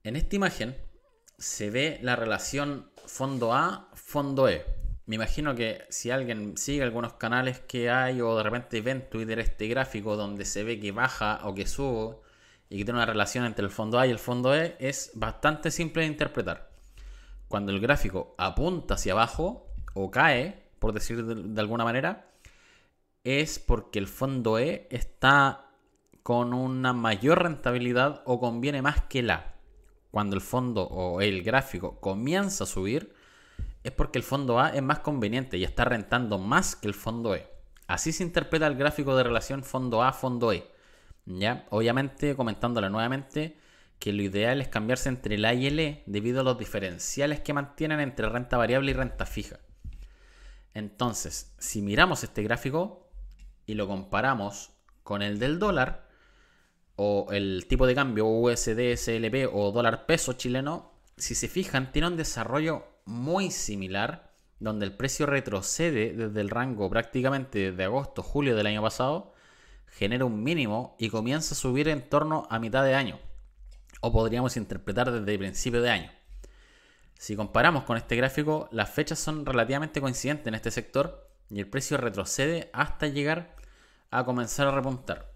En 0.04 0.16
esta 0.16 0.36
imagen 0.36 0.76
se 1.38 1.70
ve 1.70 2.00
la 2.02 2.16
relación 2.16 2.92
fondo 3.06 3.54
A, 3.54 3.90
fondo 3.94 4.48
E. 4.48 4.66
Me 5.06 5.16
imagino 5.16 5.56
que 5.56 5.86
si 5.90 6.12
alguien 6.12 6.58
sigue 6.58 6.84
algunos 6.84 7.14
canales 7.14 7.60
que 7.60 7.90
hay 7.90 8.22
o 8.22 8.36
de 8.38 8.44
repente 8.44 8.82
ve 8.82 8.92
en 8.92 9.10
Twitter 9.10 9.40
este 9.40 9.68
gráfico 9.68 10.16
donde 10.16 10.46
se 10.46 10.64
ve 10.64 10.80
que 10.80 10.92
baja 10.92 11.42
o 11.44 11.54
que 11.54 11.68
sube 11.68 12.18
y 12.72 12.78
que 12.78 12.86
tiene 12.86 13.00
una 13.00 13.06
relación 13.06 13.44
entre 13.44 13.66
el 13.66 13.70
fondo 13.70 14.00
A 14.00 14.08
y 14.08 14.12
el 14.12 14.18
fondo 14.18 14.56
E, 14.56 14.78
es 14.80 15.12
bastante 15.14 15.72
simple 15.72 16.04
de 16.04 16.08
interpretar. 16.08 16.72
Cuando 17.50 17.74
el 17.74 17.82
gráfico 17.82 18.34
apunta 18.38 18.94
hacia 18.94 19.12
abajo 19.12 19.68
o 19.94 20.10
cae, 20.10 20.70
por 20.80 20.94
decir 20.94 21.26
de, 21.26 21.62
alguna 21.62 21.84
manera, 21.84 22.32
es 23.26 23.60
porque 23.60 24.00
el 24.00 24.08
fondo 24.08 24.58
E 24.58 24.88
está 24.90 25.66
con 26.24 26.54
una 26.54 26.94
mayor 26.94 27.44
rentabilidad 27.44 28.22
o 28.24 28.40
conviene 28.40 28.82
más 28.82 29.02
que 29.02 29.22
la 29.22 29.56
cuando 30.10 30.38
el 30.38 30.42
fondo 30.42 30.84
o 30.84 31.20
el 31.20 31.44
gráfico 31.44 32.00
comienza 32.00 32.64
a 32.64 32.68
subir, 32.68 33.14
es 33.84 33.92
porque 33.92 34.18
el 34.18 34.24
fondo 34.24 34.62
A 34.62 34.70
es 34.70 34.82
más 34.82 35.00
conveniente 35.00 35.58
y 35.58 35.66
está 35.66 35.84
rentando 35.84 36.38
más 36.38 36.78
que 36.78 36.88
el 36.88 36.94
fondo 36.94 37.36
E. 37.36 37.50
Así 37.88 38.14
se 38.14 38.24
interpreta 38.24 38.66
el 38.66 38.78
gráfico 38.78 39.14
de 39.18 39.24
relación 39.24 39.62
fondo 39.62 40.02
A-fondo 40.04 40.54
E. 40.54 40.71
¿Ya? 41.26 41.66
Obviamente, 41.70 42.36
comentándole 42.36 42.90
nuevamente, 42.90 43.58
que 44.00 44.14
lo 44.14 44.24
ideal 44.24 44.62
es 44.62 44.68
cambiarse 44.68 45.10
entre 45.10 45.36
el 45.36 45.46
A 45.46 45.54
y 45.54 45.68
el 45.68 45.80
E 45.80 46.04
debido 46.08 46.42
a 46.42 46.44
los 46.44 46.58
diferenciales 46.58 47.42
que 47.42 47.54
mantienen 47.54 48.00
entre 48.00 48.28
renta 48.30 48.58
variable 48.58 48.92
y 48.92 48.94
renta 48.96 49.26
fija. 49.26 49.60
Entonces, 50.74 51.54
si 51.60 51.82
miramos 51.82 52.24
este 52.24 52.44
gráfico 52.44 53.10
y 53.66 53.76
lo 53.76 53.88
comparamos 53.88 54.72
con 55.04 55.22
el 55.22 55.38
del 55.40 55.60
dólar, 55.60 56.10
o 56.96 57.28
el 57.32 57.66
tipo 57.68 57.88
de 57.88 57.96
cambio 57.96 58.28
USD, 58.28 58.96
SLP 58.96 59.50
o 59.52 59.72
dólar 59.72 60.06
peso 60.06 60.34
chileno, 60.34 60.92
si 61.18 61.36
se 61.36 61.48
fijan, 61.48 61.92
tiene 61.92 62.08
un 62.08 62.18
desarrollo 62.18 62.86
muy 63.06 63.50
similar, 63.52 64.32
donde 64.60 64.86
el 64.86 64.96
precio 64.96 65.26
retrocede 65.26 66.14
desde 66.14 66.42
el 66.42 66.50
rango 66.50 66.90
prácticamente 66.90 67.72
de 67.72 67.84
agosto, 67.84 68.22
julio 68.22 68.56
del 68.56 68.68
año 68.68 68.82
pasado, 68.82 69.34
genera 69.92 70.26
un 70.26 70.44
mínimo 70.44 70.96
y 70.98 71.10
comienza 71.10 71.54
a 71.54 71.58
subir 71.58 71.88
en 71.88 72.10
torno 72.10 72.48
a 72.50 72.60
mitad 72.60 72.84
de 72.84 72.96
año, 72.96 73.20
o 74.02 74.12
podríamos 74.12 74.58
interpretar 74.58 75.12
desde 75.12 75.32
el 75.32 75.40
principio 75.40 75.82
de 75.82 75.92
año. 75.92 76.12
Si 77.18 77.36
comparamos 77.36 77.84
con 77.84 77.98
este 77.98 78.16
gráfico, 78.16 78.68
las 78.72 78.90
fechas 78.90 79.20
son 79.20 79.46
relativamente 79.46 80.02
coincidentes 80.02 80.48
en 80.48 80.56
este 80.56 80.72
sector 80.72 81.30
y 81.52 81.60
el 81.60 81.68
precio 81.68 81.98
retrocede 81.98 82.72
hasta 82.74 83.06
llegar 83.08 83.56
a 84.10 84.26
comenzar 84.26 84.68
a 84.68 84.72
repuntar. 84.72 85.32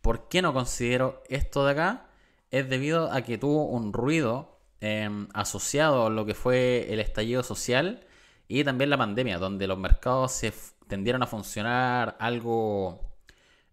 ¿Por 0.00 0.28
qué 0.28 0.40
no 0.40 0.54
considero 0.54 1.22
esto 1.28 1.66
de 1.66 1.72
acá? 1.72 2.06
Es 2.50 2.70
debido 2.70 3.12
a 3.12 3.20
que 3.20 3.36
tuvo 3.36 3.66
un 3.66 3.92
ruido 3.92 4.60
em, 4.80 5.28
asociado 5.34 6.06
a 6.06 6.10
lo 6.10 6.24
que 6.24 6.34
fue 6.34 6.90
el 6.90 7.00
estallido 7.00 7.42
social 7.42 8.06
y 8.48 8.64
también 8.64 8.88
la 8.88 8.96
pandemia, 8.96 9.38
donde 9.38 9.66
los 9.66 9.78
mercados 9.78 10.32
se 10.32 10.54
tendieron 10.88 11.22
a 11.22 11.26
funcionar 11.26 12.16
algo 12.18 13.09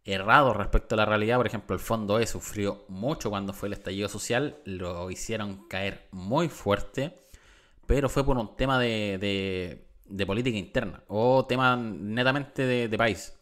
errado 0.08 0.54
respecto 0.54 0.96
a 0.96 0.98
la 0.98 1.06
realidad. 1.06 1.38
Por 1.38 1.48
ejemplo, 1.48 1.76
el 1.76 1.82
fondo 1.82 2.20
E 2.20 2.26
sufrió 2.26 2.86
mucho 2.88 3.30
cuando 3.30 3.54
fue 3.54 3.68
el 3.68 3.74
estallido 3.74 4.10
social, 4.10 4.58
lo 4.66 5.12
hicieron 5.12 5.68
caer 5.68 6.08
muy 6.12 6.50
fuerte, 6.50 7.14
pero 7.86 8.10
fue 8.10 8.26
por 8.26 8.38
un 8.38 8.56
tema 8.56 8.80
de, 8.80 9.86
política 10.26 10.58
interna 10.58 11.04
o 11.08 11.46
tema 11.46 11.76
netamente 11.76 12.66
de, 12.66 12.98
país. 12.98 13.34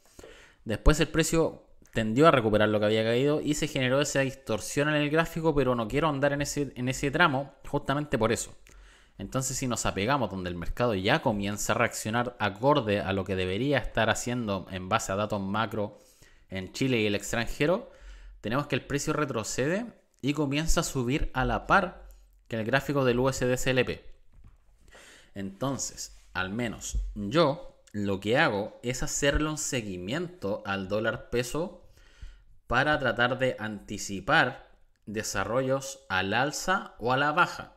Después 0.65 0.99
el 0.99 1.07
precio 1.07 1.61
tendió 1.93 2.27
a 2.27 2.31
recuperar 2.31 2.67
lo 2.69 2.79
que 2.79 2.87
había 2.87 3.03
caído 3.03 3.39
y 3.39 3.53
se 3.53 3.67
generó 3.67 4.01
esa 4.01 4.21
distorsión 4.21 4.89
en 4.89 4.95
el 4.95 5.09
gráfico, 5.09 5.53
pero 5.55 5.75
no 5.75 5.87
quiero 5.87 6.09
andar 6.09 6.33
en 6.33 6.41
ese 6.41 7.11
tramo 7.11 7.53
justamente 7.67 8.17
por 8.17 8.31
eso. 8.31 8.55
Entonces 9.17 9.55
si 9.55 9.67
nos 9.67 9.85
apegamos 9.85 10.29
donde 10.29 10.49
el 10.49 10.55
mercado 10.55 10.93
ya 10.93 11.21
comienza 11.21 11.73
a 11.73 11.77
reaccionar 11.77 12.35
acorde 12.39 12.99
a 12.99 13.13
lo 13.13 13.23
que 13.23 13.35
debería 13.35 13.77
estar 13.77 14.09
haciendo 14.09 14.67
en 14.71 14.89
base 14.89 15.11
a 15.11 15.15
datos 15.15 15.39
macro 15.41 15.99
en 16.57 16.71
Chile 16.71 16.99
y 16.99 17.05
el 17.05 17.15
extranjero, 17.15 17.91
tenemos 18.41 18.67
que 18.67 18.75
el 18.75 18.85
precio 18.85 19.13
retrocede 19.13 19.85
y 20.21 20.33
comienza 20.33 20.81
a 20.81 20.83
subir 20.83 21.31
a 21.33 21.45
la 21.45 21.67
par 21.67 22.07
que 22.47 22.57
el 22.57 22.65
gráfico 22.65 23.03
del 23.03 23.19
USD 23.19 23.55
CLP. 23.61 24.01
Entonces, 25.33 26.17
al 26.33 26.49
menos 26.49 26.97
yo 27.13 27.81
lo 27.91 28.19
que 28.19 28.37
hago 28.37 28.79
es 28.83 29.03
hacerle 29.03 29.49
un 29.49 29.57
seguimiento 29.57 30.63
al 30.65 30.87
dólar 30.87 31.29
peso 31.29 31.89
para 32.67 32.99
tratar 32.99 33.37
de 33.37 33.55
anticipar 33.59 34.69
desarrollos 35.05 36.05
al 36.09 36.33
alza 36.33 36.95
o 36.99 37.13
a 37.13 37.17
la 37.17 37.31
baja. 37.31 37.73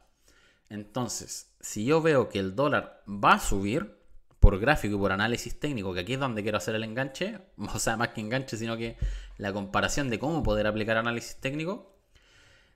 Entonces, 0.71 1.55
si 1.61 1.85
yo 1.85 2.01
veo 2.01 2.29
que 2.29 2.39
el 2.39 2.55
dólar 2.55 3.03
va 3.07 3.35
a 3.35 3.41
subir 3.41 3.98
por 4.41 4.59
gráfico 4.59 4.97
y 4.97 4.99
por 4.99 5.13
análisis 5.13 5.59
técnico, 5.59 5.93
que 5.95 6.01
aquí 6.01 6.15
es 6.15 6.21
donde 6.21 6.43
quiero 6.43 6.59
hacer 6.59 6.75
el 6.75 6.85
enganche, 6.85 7.39
o 7.57 7.79
sea, 7.79 7.97
más 7.97 8.09
que 8.09 8.21
enganche, 8.21 8.57
sino 8.57 8.77
que 8.77 8.97
la 9.37 9.53
comparación 9.53 10.11
de 10.11 10.19
cómo 10.19 10.43
poder 10.43 10.67
aplicar 10.67 10.97
análisis 10.97 11.37
técnico, 11.37 11.95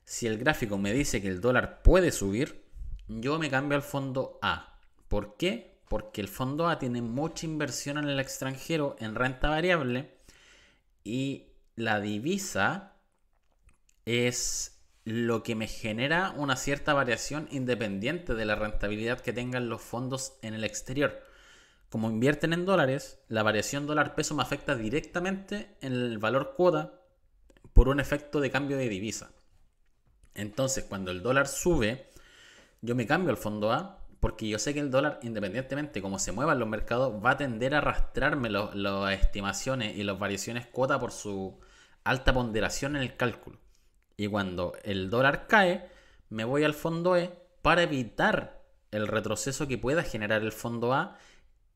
si 0.05 0.27
el 0.27 0.39
gráfico 0.39 0.79
me 0.79 0.93
dice 0.93 1.23
que 1.23 1.29
el 1.29 1.41
dólar 1.41 1.83
puede 1.83 2.11
subir, 2.11 2.65
yo 3.09 3.39
me 3.39 3.51
cambio 3.51 3.77
al 3.77 3.83
fondo 3.83 4.39
A. 4.43 4.81
¿Por 5.09 5.37
qué? 5.37 5.81
Porque 5.89 6.21
el 6.21 6.29
fondo 6.29 6.69
A 6.69 6.79
tiene 6.79 7.03
mucha 7.03 7.47
inversión 7.47 7.99
en 7.99 8.09
el 8.09 8.19
extranjero 8.19 8.97
en 8.99 9.15
renta 9.15 9.49
variable 9.49 10.17
y 11.05 11.53
la 11.77 12.01
divisa 12.01 12.97
es 14.05 14.81
lo 15.05 15.43
que 15.43 15.55
me 15.55 15.67
genera 15.67 16.33
una 16.37 16.57
cierta 16.57 16.95
variación 16.95 17.49
independiente 17.51 18.35
de 18.35 18.45
la 18.45 18.55
rentabilidad 18.55 19.21
que 19.21 19.33
tengan 19.33 19.69
los 19.69 19.83
fondos 19.83 20.35
en 20.43 20.55
el 20.55 20.65
exterior. 20.65 21.23
Como 21.93 22.09
invierten 22.09 22.55
en 22.55 22.65
dólares, 22.65 23.23
la 23.29 23.43
variación 23.43 23.87
dólar-peso 23.87 24.35
me 24.35 24.41
afecta 24.41 24.75
directamente 24.75 25.77
en 25.83 25.93
el 25.93 26.17
valor 26.17 26.55
cuota 26.57 26.95
por 27.75 27.91
un 27.91 28.01
efecto 28.01 28.41
de 28.41 28.51
cambio 28.51 28.79
de 28.79 28.89
divisa. 28.89 29.33
Entonces, 30.33 30.85
cuando 30.85 31.11
el 31.11 31.23
dólar 31.23 31.49
sube, 31.49 32.09
yo 32.81 32.95
me 32.95 33.07
cambio 33.07 33.29
al 33.29 33.37
fondo 33.37 33.73
A 33.73 33.99
porque 34.21 34.49
yo 34.49 34.59
sé 34.59 34.73
que 34.73 34.81
el 34.81 34.91
dólar, 34.91 35.21
independientemente 35.23 35.93
de 35.93 36.01
cómo 36.01 36.19
se 36.19 36.33
muevan 36.33 36.61
los 36.61 36.67
mercados, 36.67 37.23
va 37.23 37.33
a 37.33 37.37
tender 37.37 37.75
a 37.75 37.79
arrastrarme 37.79 38.49
las 38.49 39.13
estimaciones 39.13 39.95
y 39.95 40.03
las 40.03 40.19
variaciones 40.19 40.67
cuota 40.67 40.99
por 40.99 41.13
su 41.13 41.61
alta 42.05 42.33
ponderación 42.33 42.97
en 42.97 43.03
el 43.03 43.19
cálculo. 43.19 43.59
Y 44.17 44.29
cuando 44.29 44.73
el 44.83 45.11
dólar 45.11 45.47
cae, 45.47 45.91
me 46.31 46.45
voy 46.45 46.65
al 46.65 46.73
fondo 46.73 47.19
E 47.19 47.39
para 47.61 47.83
evitar 47.83 48.63
el 48.93 49.09
retroceso 49.09 49.69
que 49.69 49.77
pueda 49.77 50.03
generar 50.03 50.41
el 50.41 50.53
fondo 50.53 50.95
A 50.95 51.19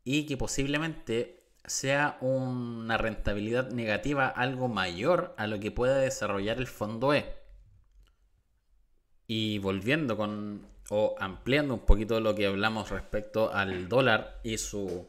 y 0.06 0.24
que 0.24 0.36
posiblemente 0.36 1.42
sea 1.64 2.16
una 2.20 2.96
rentabilidad 2.96 3.72
negativa 3.72 4.28
algo 4.28 4.68
mayor 4.68 5.34
a 5.36 5.48
lo 5.48 5.58
que 5.58 5.72
pueda 5.72 5.98
desarrollar 5.98 6.58
el 6.58 6.68
fondo 6.68 7.12
E. 7.12 7.34
Y 9.26 9.58
volviendo 9.58 10.16
con 10.16 10.64
o 10.90 11.16
ampliando 11.18 11.74
un 11.74 11.80
poquito 11.80 12.20
lo 12.20 12.36
que 12.36 12.46
hablamos 12.46 12.90
respecto 12.90 13.52
al 13.52 13.88
dólar 13.88 14.38
y 14.44 14.58
su 14.58 15.08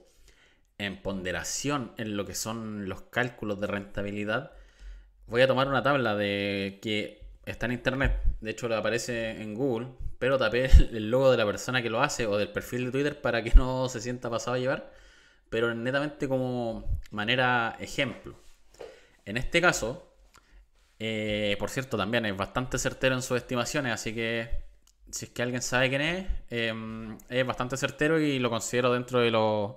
ponderación 1.04 1.92
en 1.98 2.18
lo 2.18 2.26
que 2.26 2.34
son 2.34 2.90
los 2.90 3.04
cálculos 3.04 3.60
de 3.60 3.68
rentabilidad, 3.68 4.52
voy 5.28 5.44
a 5.44 5.48
tomar 5.48 5.68
una 5.68 5.84
tabla 5.84 6.16
de 6.16 6.80
que 6.82 7.27
está 7.52 7.66
en 7.68 7.74
internet, 7.74 8.22
de 8.42 8.52
hecho 8.52 8.68
le 8.70 8.76
aparece 8.76 9.42
en 9.42 9.56
Google, 9.56 9.88
pero 10.20 10.38
tapé 10.38 10.66
el 10.92 11.10
logo 11.12 11.32
de 11.32 11.38
la 11.38 11.46
persona 11.46 11.82
que 11.82 11.90
lo 11.90 12.02
hace 12.02 12.26
o 12.28 12.38
del 12.38 12.52
perfil 12.52 12.86
de 12.86 12.92
Twitter 12.92 13.22
para 13.22 13.44
que 13.44 13.52
no 13.56 13.90
se 13.90 14.02
sienta 14.02 14.30
pasado 14.30 14.56
a 14.56 14.60
llevar, 14.60 14.92
pero 15.50 15.74
netamente 15.74 16.28
como 16.28 17.00
manera 17.12 17.76
ejemplo. 17.80 18.36
En 19.26 19.38
este 19.38 19.62
caso, 19.62 20.04
Eh, 21.00 21.56
por 21.60 21.70
cierto, 21.70 21.98
también 21.98 22.26
es 22.26 22.36
bastante 22.38 22.78
certero 22.80 23.16
en 23.16 23.22
sus 23.22 23.38
estimaciones, 23.38 23.94
así 23.94 24.14
que 24.16 24.50
si 25.12 25.26
es 25.26 25.32
que 25.32 25.42
alguien 25.44 25.62
sabe 25.62 25.90
quién 25.90 26.02
es, 26.02 26.28
em, 26.50 27.18
es 27.30 27.46
bastante 27.46 27.78
certero 27.78 28.20
y 28.20 28.40
lo 28.40 28.50
considero 28.50 28.92
dentro 28.94 29.20
de 29.22 29.32
los, 29.32 29.74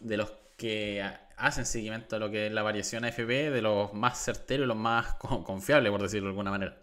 de 0.00 0.16
los 0.16 0.32
que 0.56 1.02
hacen 1.36 1.66
seguimiento 1.66 2.16
a 2.16 2.18
lo 2.18 2.30
que 2.30 2.46
es 2.46 2.52
la 2.52 2.62
variación 2.62 3.04
AFP, 3.04 3.50
de 3.50 3.62
los 3.62 3.92
más 3.94 4.18
certeros 4.24 4.64
y 4.64 4.68
los 4.68 4.76
más 4.76 5.14
confiables, 5.44 5.90
por 5.92 6.02
decirlo 6.02 6.28
de 6.28 6.30
alguna 6.32 6.50
manera. 6.50 6.76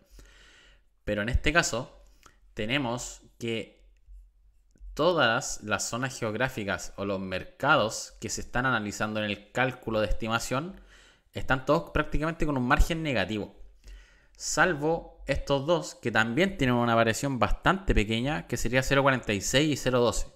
Pero 1.06 1.22
en 1.22 1.30
este 1.30 1.54
caso, 1.54 2.06
tenemos 2.54 3.22
que 3.40 3.86
todas 4.96 5.62
las 5.62 5.88
zonas 5.88 6.18
geográficas 6.18 6.94
o 6.98 7.06
los 7.06 7.20
mercados 7.20 8.16
que 8.20 8.30
se 8.30 8.42
están 8.42 8.66
analizando 8.66 9.24
en 9.24 9.30
el 9.30 9.52
cálculo 9.52 10.02
de 10.02 10.08
estimación 10.08 10.82
están 11.34 11.66
todos 11.66 11.92
prácticamente 11.92 12.46
con 12.46 12.58
un 12.58 12.68
margen 12.68 13.04
negativo. 13.04 13.56
Salvo 14.38 15.24
estos 15.28 15.66
dos 15.66 15.96
que 15.96 16.12
también 16.12 16.58
tienen 16.58 16.76
una 16.76 16.96
variación 16.96 17.40
bastante 17.40 17.94
pequeña 17.94 18.48
que 18.48 18.58
sería 18.58 18.82
0,46 18.82 19.64
y 19.64 19.74
0,12. 19.74 20.28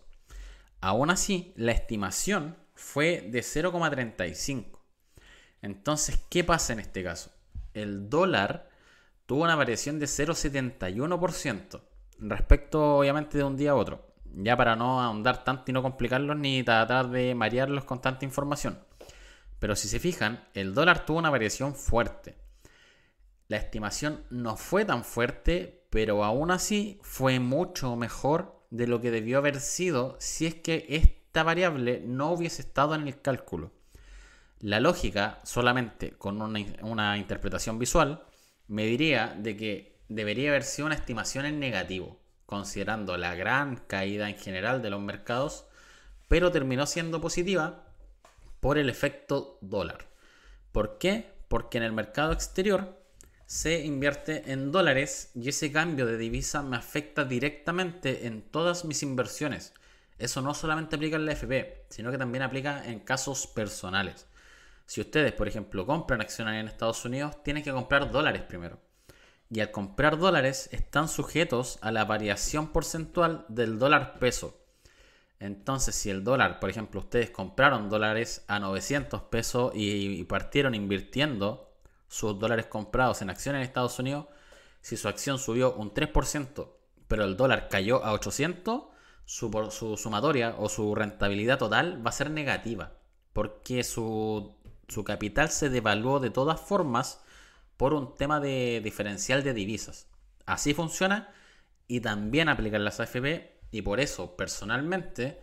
Aún 0.82 1.10
así, 1.10 1.54
la 1.56 1.72
estimación 1.72 2.58
fue 2.76 3.22
de 3.22 3.40
0,35. 3.40 4.80
Entonces, 5.62 6.20
¿qué 6.30 6.44
pasa 6.44 6.74
en 6.74 6.80
este 6.80 7.04
caso? 7.04 7.32
El 7.74 8.10
dólar 8.10 8.69
tuvo 9.30 9.44
una 9.44 9.56
variación 9.56 10.00
de 10.00 10.08
0,71% 10.08 11.82
respecto 12.18 12.98
obviamente 12.98 13.38
de 13.38 13.44
un 13.44 13.58
día 13.58 13.70
a 13.72 13.76
otro. 13.76 14.08
Ya 14.34 14.58
para 14.58 14.76
no 14.76 15.04
ahondar 15.04 15.44
tanto 15.44 15.66
y 15.68 15.72
no 15.72 15.84
complicarlos 15.84 16.36
ni 16.36 16.64
tratar 16.64 17.12
de 17.12 17.36
marearlos 17.36 17.84
con 17.84 18.02
tanta 18.02 18.26
información. 18.26 18.80
Pero 19.60 19.76
si 19.76 19.88
se 19.88 20.00
fijan, 20.00 20.44
el 20.56 20.74
dólar 20.74 21.06
tuvo 21.06 21.20
una 21.20 21.30
variación 21.30 21.76
fuerte. 21.76 22.40
La 23.48 23.58
estimación 23.58 24.24
no 24.32 24.58
fue 24.58 24.84
tan 24.84 25.04
fuerte, 25.04 25.86
pero 25.92 26.24
aún 26.24 26.50
así 26.50 27.00
fue 27.04 27.40
mucho 27.40 27.96
mejor 27.96 28.66
de 28.72 28.88
lo 28.88 29.00
que 29.00 29.12
debió 29.12 29.38
haber 29.38 29.60
sido 29.60 30.18
si 30.20 30.48
es 30.48 30.56
que 30.56 30.88
esta 30.90 31.44
variable 31.44 32.02
no 32.04 32.32
hubiese 32.32 32.64
estado 32.64 32.96
en 32.96 33.08
el 33.08 33.22
cálculo. 33.22 33.74
La 34.60 34.80
lógica, 34.80 35.40
solamente 35.44 36.14
con 36.14 36.42
una, 36.42 36.60
una 36.82 37.16
interpretación 37.20 37.78
visual, 37.78 38.26
me 38.70 38.86
diría 38.86 39.36
de 39.38 39.58
que 39.58 40.00
debería 40.08 40.50
haber 40.50 40.64
sido 40.64 40.86
una 40.86 40.96
estimación 40.96 41.46
en 41.46 41.60
negativo, 41.60 42.20
considerando 42.46 43.18
la 43.18 43.34
gran 43.36 43.76
caída 43.76 44.30
en 44.30 44.38
general 44.38 44.82
de 44.82 44.92
los 44.92 45.02
mercados, 45.02 45.66
pero 46.28 46.52
terminó 46.52 46.86
siendo 46.86 47.20
positiva 47.20 47.88
por 48.60 48.78
el 48.78 48.90
efecto 48.90 49.58
dólar. 49.62 50.08
¿Por 50.72 51.00
qué? 51.00 51.34
Porque 51.48 51.80
en 51.80 51.84
el 51.84 51.94
mercado 51.94 52.32
exterior 52.32 53.02
se 53.48 53.84
invierte 53.84 54.52
en 54.52 54.72
dólares 54.72 55.32
y 55.34 55.50
ese 55.50 55.72
cambio 55.72 56.06
de 56.06 56.18
divisa 56.18 56.62
me 56.62 56.78
afecta 56.78 57.26
directamente 57.26 58.28
en 58.28 58.44
todas 58.44 58.86
mis 58.86 59.02
inversiones. 59.02 59.74
Eso 60.20 60.44
no 60.44 60.54
solamente 60.54 60.96
aplica 60.96 61.16
en 61.16 61.26
la 61.26 61.32
FP, 61.32 61.86
sino 61.90 62.12
que 62.12 62.20
también 62.20 62.44
aplica 62.44 62.86
en 62.86 63.00
casos 63.00 63.48
personales. 63.48 64.28
Si 64.90 65.02
ustedes, 65.02 65.34
por 65.34 65.48
ejemplo, 65.48 65.86
compran 65.86 66.20
acciones 66.20 66.60
en 66.60 66.68
Estados 66.68 67.06
Unidos, 67.06 67.44
tienen 67.44 67.62
que 67.62 67.72
comprar 67.72 68.10
dólares 68.10 68.42
primero. 68.42 68.80
Y 69.48 69.60
al 69.60 69.70
comprar 69.70 70.18
dólares 70.18 70.68
están 70.72 71.08
sujetos 71.08 71.78
a 71.84 71.92
la 71.92 72.06
variación 72.06 72.70
porcentual 72.70 73.46
del 73.50 73.78
dólar 73.78 74.18
peso. 74.18 74.60
Entonces, 75.40 75.94
si 75.94 76.10
el 76.10 76.24
dólar, 76.24 76.60
por 76.60 76.72
ejemplo, 76.72 77.02
ustedes 77.02 77.30
compraron 77.30 77.88
dólares 77.88 78.44
a 78.48 78.58
900 78.58 79.22
pesos 79.26 79.74
y, 79.76 80.24
partieron 80.24 80.74
invirtiendo 80.74 81.72
sus 82.08 82.40
dólares 82.40 82.66
comprados 82.66 83.22
en 83.22 83.30
acciones 83.30 83.60
en 83.60 83.68
Estados 83.68 84.00
Unidos, 84.00 84.26
si 84.82 84.98
su 84.98 85.08
acción 85.08 85.38
subió 85.38 85.76
un 85.76 85.94
3%, 85.94 86.68
pero 87.08 87.26
el 87.26 87.38
dólar 87.38 87.70
cayó 87.70 88.04
a 88.04 88.14
800, 88.14 88.86
su, 89.24 89.70
su 89.70 89.98
sumatoria 89.98 90.56
o 90.58 90.68
su 90.68 90.96
rentabilidad 90.96 91.60
total 91.60 92.04
va 92.04 92.10
a 92.10 92.14
ser 92.14 92.32
negativa, 92.32 92.94
porque 93.34 93.84
su, 93.84 94.59
su 94.90 95.04
capital 95.04 95.50
se 95.50 95.70
devaluó 95.70 96.20
de 96.20 96.30
todas 96.30 96.60
formas 96.60 97.22
por 97.78 97.94
un 97.94 98.16
tema 98.16 98.40
de 98.40 98.82
diferencial 98.84 99.44
de 99.44 99.54
divisas. 99.54 100.08
Así 100.46 100.74
funciona 100.74 101.34
y 101.88 102.02
también 102.02 102.50
aplican 102.50 102.84
las 102.84 103.00
AFP 103.00 103.60
y 103.72 103.82
por 103.82 104.00
eso, 104.00 104.36
personalmente, 104.36 105.40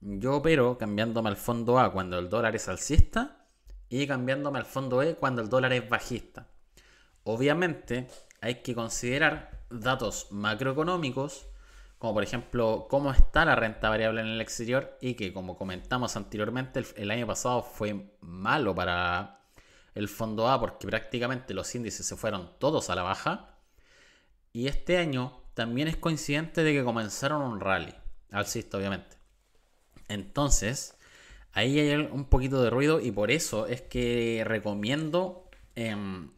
yo 0.00 0.36
opero 0.36 0.78
cambiándome 0.78 1.28
al 1.28 1.36
fondo 1.36 1.78
A 1.78 1.92
cuando 1.92 2.18
el 2.18 2.28
dólar 2.28 2.54
es 2.56 2.68
alcista 2.68 3.44
y 3.88 4.06
cambiándome 4.06 4.58
al 4.58 4.66
fondo 4.66 5.02
E 5.02 5.14
cuando 5.14 5.42
el 5.42 5.48
dólar 5.48 5.72
es 5.72 5.88
bajista. 5.88 6.46
Obviamente, 7.24 8.08
hay 8.40 8.56
que 8.62 8.74
considerar 8.74 9.64
datos 9.70 10.28
macroeconómicos, 10.30 11.47
como 11.98 12.14
por 12.14 12.22
ejemplo 12.22 12.86
cómo 12.88 13.10
está 13.10 13.44
la 13.44 13.56
renta 13.56 13.88
variable 13.88 14.20
en 14.20 14.28
el 14.28 14.40
exterior 14.40 14.96
y 15.00 15.14
que 15.14 15.32
como 15.32 15.56
comentamos 15.56 16.16
anteriormente, 16.16 16.84
el, 16.96 17.10
año 17.10 17.26
pasado 17.26 17.62
fue 17.62 18.16
malo 18.20 18.74
para 18.74 19.40
el 19.94 20.08
fondo 20.08 20.48
A 20.48 20.60
porque 20.60 20.86
prácticamente 20.86 21.54
los 21.54 21.74
índices 21.74 22.06
se 22.06 22.16
fueron 22.16 22.52
todos 22.58 22.88
a 22.88 22.94
la 22.94 23.02
baja. 23.02 23.56
Y 24.52 24.68
este 24.68 24.96
año 24.96 25.42
también 25.54 25.88
es 25.88 25.96
coincidente 25.96 26.62
de 26.62 26.72
que 26.72 26.84
comenzaron 26.84 27.42
un 27.42 27.60
rally, 27.60 27.94
alcista 28.30 28.78
obviamente. 28.78 29.16
Entonces, 30.06 30.96
ahí 31.52 31.78
hay 31.80 31.96
un 31.96 32.26
poquito 32.26 32.62
de 32.62 32.70
ruido 32.70 33.00
y 33.00 33.10
por 33.10 33.30
eso 33.32 33.66
es 33.66 33.82
que 33.82 34.42
recomiendo 34.46 35.50
em, 35.74 36.30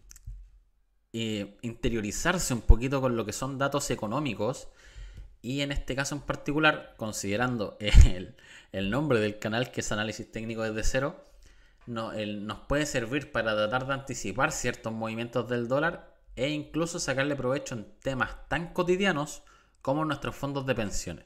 eh, 1.12 1.58
interiorizarse 1.60 2.54
un 2.54 2.62
poquito 2.62 3.00
con 3.00 3.16
lo 3.16 3.26
que 3.26 3.32
son 3.32 3.58
datos 3.58 3.90
económicos 3.90 4.68
y 5.42 5.62
en 5.62 5.72
este 5.72 5.94
caso 5.94 6.14
en 6.14 6.20
particular, 6.22 6.94
considerando 6.96 7.76
el, 8.72 8.90
nombre 8.90 9.20
del 9.20 9.38
canal 9.38 9.70
que 9.70 9.80
es 9.80 9.92
análisis 9.92 10.30
técnico 10.30 10.62
desde 10.62 10.82
cero, 10.82 11.24
no, 11.86 12.12
nos 12.12 12.60
puede 12.60 12.86
servir 12.86 13.32
para 13.32 13.54
tratar 13.54 13.86
de 13.86 13.94
anticipar 13.94 14.52
ciertos 14.52 14.92
movimientos 14.92 15.48
del 15.48 15.66
dólar 15.66 16.14
e 16.36 16.50
incluso 16.50 16.98
sacarle 16.98 17.36
provecho 17.36 17.74
en 17.74 17.86
temas 18.02 18.48
tan 18.48 18.72
cotidianos 18.72 19.42
como 19.82 20.04
nuestros 20.04 20.36
fondos 20.36 20.66
de 20.66 20.74
pensiones. 20.74 21.24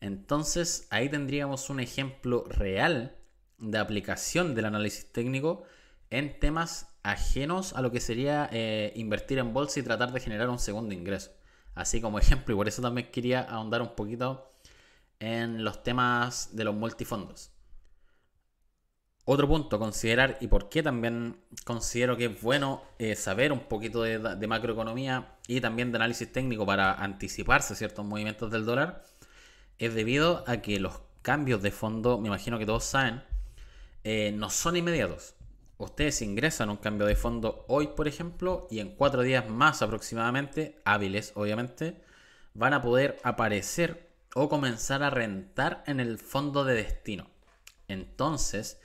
Entonces 0.00 0.86
ahí 0.90 1.08
tendríamos 1.08 1.70
un 1.70 1.80
ejemplo 1.80 2.44
real 2.48 3.16
de 3.58 3.78
aplicación 3.78 4.54
del 4.54 4.64
análisis 4.64 5.12
técnico 5.12 5.64
en 6.10 6.38
temas 6.40 6.88
ajenos 7.02 7.74
a 7.74 7.82
lo 7.82 7.90
que 7.90 8.00
sería 8.00 8.48
eh, 8.52 8.92
invertir 8.96 9.38
en 9.38 9.52
bolsa 9.52 9.80
y 9.80 9.82
tratar 9.82 10.12
de 10.12 10.20
generar 10.20 10.48
un 10.48 10.58
segundo 10.58 10.94
ingreso. 10.94 11.30
Así 11.74 12.00
como 12.00 12.18
ejemplo, 12.18 12.54
y 12.54 12.56
por 12.56 12.68
eso 12.68 12.82
también 12.82 13.10
quería 13.10 13.40
ahondar 13.40 13.82
un 13.82 13.94
poquito 13.94 14.52
en 15.20 15.64
los 15.64 15.82
temas 15.82 16.56
de 16.56 16.64
los 16.64 16.74
multifondos. 16.74 17.50
Otro 19.24 19.46
punto 19.46 19.76
a 19.76 19.78
considerar 19.78 20.38
y 20.40 20.48
por 20.48 20.68
qué 20.68 20.82
también 20.82 21.36
considero 21.64 22.16
que 22.16 22.24
es 22.24 22.42
bueno 22.42 22.82
eh, 22.98 23.14
saber 23.14 23.52
un 23.52 23.60
poquito 23.60 24.02
de, 24.02 24.46
macroeconomía 24.48 25.36
y 25.46 25.60
también 25.60 25.92
de 25.92 25.96
análisis 25.96 26.32
técnico 26.32 26.66
para 26.66 26.94
anticiparse 26.94 27.76
ciertos 27.76 28.04
movimientos 28.04 28.50
del 28.50 28.64
dólar 28.64 29.04
es 29.78 29.94
debido 29.94 30.42
a 30.48 30.58
que 30.58 30.80
los 30.80 31.00
cambios 31.22 31.62
de 31.62 31.70
fondo, 31.70 32.18
me 32.18 32.28
imagino 32.28 32.58
que 32.58 32.66
todos 32.66 32.84
saben, 32.84 33.22
eh, 34.04 34.32
no 34.34 34.50
son 34.50 34.76
inmediatos. 34.76 35.34
Ustedes 35.80 36.20
ingresan 36.20 36.68
un 36.68 36.76
cambio 36.76 37.06
de 37.06 37.16
fondo 37.16 37.64
hoy, 37.66 37.86
por 37.96 38.06
ejemplo, 38.06 38.68
y 38.70 38.80
en 38.80 38.90
cuatro 38.90 39.22
días 39.22 39.48
más 39.48 39.80
aproximadamente, 39.80 40.78
hábiles 40.84 41.32
obviamente, 41.36 41.98
van 42.52 42.74
a 42.74 42.82
poder 42.82 43.18
aparecer 43.22 44.10
o 44.34 44.50
comenzar 44.50 45.02
a 45.02 45.08
rentar 45.08 45.82
en 45.86 45.98
el 45.98 46.18
fondo 46.18 46.66
de 46.66 46.74
destino. 46.74 47.30
Entonces, 47.88 48.78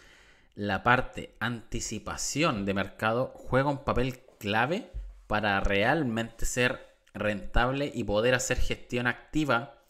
la 0.56 0.84
parte 0.84 1.36
anticipación 1.42 2.66
de 2.66 2.74
mercado 2.74 3.34
juega 3.36 3.70
un 3.70 3.84
papel 3.84 4.22
clave 4.40 4.90
para 5.28 5.60
realmente 5.60 6.46
ser 6.46 6.96
rentable 7.14 7.92
y 7.94 8.06
poder 8.06 8.36
hacer 8.36 8.58
gestión 8.58 9.08
activa 9.08 9.82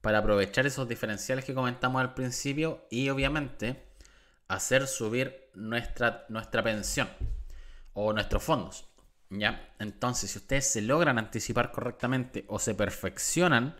para 0.00 0.18
aprovechar 0.18 0.66
esos 0.66 0.86
diferenciales 0.86 1.44
que 1.44 1.54
comentamos 1.54 2.00
al 2.00 2.14
principio 2.14 2.86
y 2.90 3.08
obviamente 3.08 3.82
hacer 4.48 4.86
subir 4.86 5.50
nuestra, 5.54 6.26
nuestra 6.28 6.62
pensión 6.62 7.08
o 7.92 8.12
nuestros 8.12 8.42
fondos. 8.42 8.88
¿ya? 9.30 9.74
Entonces, 9.78 10.30
si 10.30 10.38
ustedes 10.38 10.70
se 10.70 10.82
logran 10.82 11.18
anticipar 11.18 11.72
correctamente 11.72 12.44
o 12.48 12.58
se 12.58 12.74
perfeccionan 12.74 13.76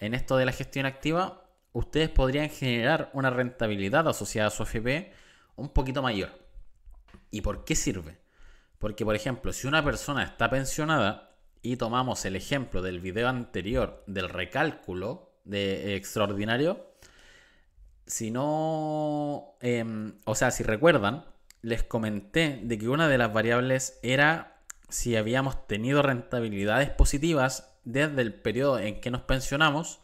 en 0.00 0.14
esto 0.14 0.36
de 0.36 0.46
la 0.46 0.52
gestión 0.52 0.86
activa, 0.86 1.44
ustedes 1.72 2.08
podrían 2.08 2.50
generar 2.50 3.10
una 3.12 3.30
rentabilidad 3.30 4.08
asociada 4.08 4.48
a 4.48 4.52
su 4.52 4.62
FP 4.62 5.12
un 5.56 5.70
poquito 5.70 6.02
mayor. 6.02 6.30
¿Y 7.30 7.40
por 7.40 7.64
qué 7.64 7.74
sirve? 7.74 8.18
Porque, 8.78 9.04
por 9.04 9.14
ejemplo, 9.14 9.52
si 9.52 9.66
una 9.66 9.84
persona 9.84 10.22
está 10.22 10.48
pensionada 10.48 11.36
y 11.62 11.76
tomamos 11.76 12.24
el 12.24 12.36
ejemplo 12.36 12.80
del 12.80 13.00
video 13.00 13.28
anterior 13.28 14.04
del 14.06 14.28
recálculo 14.28 15.32
de 15.44 15.96
extraordinario, 15.96 16.92
si 18.08 18.30
no, 18.30 19.54
em, 19.60 20.14
o 20.24 20.34
sea, 20.34 20.50
si 20.50 20.62
recuerdan, 20.62 21.24
les 21.62 21.82
comenté 21.82 22.60
de 22.62 22.78
que 22.78 22.88
una 22.88 23.06
de 23.06 23.18
las 23.18 23.32
variables 23.32 23.98
era 24.02 24.62
si 24.88 25.16
habíamos 25.16 25.66
tenido 25.66 26.02
rentabilidades 26.02 26.88
positivas 26.88 27.70
desde 27.84 28.22
el 28.22 28.34
periodo 28.34 28.78
en 28.78 29.00
que 29.00 29.10
nos 29.10 29.22
pensionamos, 29.22 30.00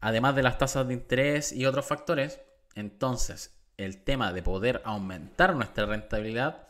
además 0.00 0.36
de 0.36 0.42
las 0.42 0.58
tasas 0.58 0.86
de 0.86 0.94
interés 0.94 1.52
y 1.52 1.64
otros 1.64 1.86
factores. 1.86 2.40
Entonces, 2.74 3.54
el 3.78 4.04
tema 4.04 4.32
de 4.32 4.42
poder 4.42 4.82
aumentar 4.84 5.56
nuestra 5.56 5.86
rentabilidad 5.86 6.68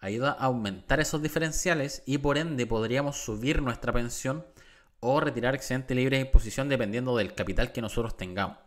ayuda 0.00 0.32
a 0.32 0.46
aumentar 0.46 0.98
esos 0.98 1.22
diferenciales 1.22 2.02
y 2.06 2.18
por 2.18 2.38
ende 2.38 2.66
podríamos 2.66 3.18
subir 3.18 3.62
nuestra 3.62 3.92
pensión 3.92 4.44
o 4.98 5.20
retirar 5.20 5.54
excedente 5.54 5.94
libre 5.94 6.16
de 6.16 6.24
imposición 6.24 6.68
dependiendo 6.68 7.16
del 7.16 7.34
capital 7.34 7.70
que 7.70 7.82
nosotros 7.82 8.16
tengamos. 8.16 8.61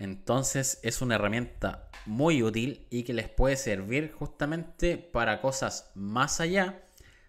Entonces 0.00 0.80
es 0.82 1.02
una 1.02 1.16
herramienta 1.16 1.90
muy 2.06 2.42
útil 2.42 2.86
y 2.88 3.04
que 3.04 3.12
les 3.12 3.28
puede 3.28 3.56
servir 3.56 4.12
justamente 4.12 4.96
para 4.96 5.42
cosas 5.42 5.92
más 5.94 6.40
allá 6.40 6.82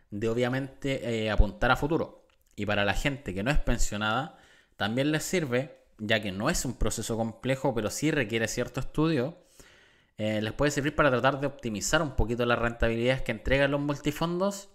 de 0.10 0.30
obviamente 0.30 1.26
eh, 1.26 1.30
apuntar 1.30 1.70
a 1.70 1.76
futuro. 1.76 2.26
Y 2.56 2.66
para 2.66 2.86
la 2.86 2.94
gente 2.94 3.34
que 3.34 3.44
no 3.44 3.52
es 3.52 3.60
pensionada, 3.60 4.38
también 4.78 5.12
les 5.12 5.24
sirve, 5.24 5.82
ya 5.98 6.22
que 6.22 6.32
no 6.32 6.50
es 6.50 6.64
un 6.64 6.76
proceso 6.76 7.18
complejo, 7.18 7.76
pero 7.76 7.90
sí 7.90 8.10
requiere 8.10 8.48
cierto 8.48 8.80
estudio, 8.80 9.38
eh, 10.18 10.42
les 10.42 10.54
puede 10.54 10.72
servir 10.72 10.96
para 10.96 11.12
tratar 11.12 11.42
de 11.42 11.48
optimizar 11.48 12.02
un 12.02 12.16
poquito 12.16 12.46
las 12.46 12.58
rentabilidades 12.58 13.22
que 13.22 13.34
entregan 13.34 13.72
los 13.72 13.82
multifondos 13.82 14.70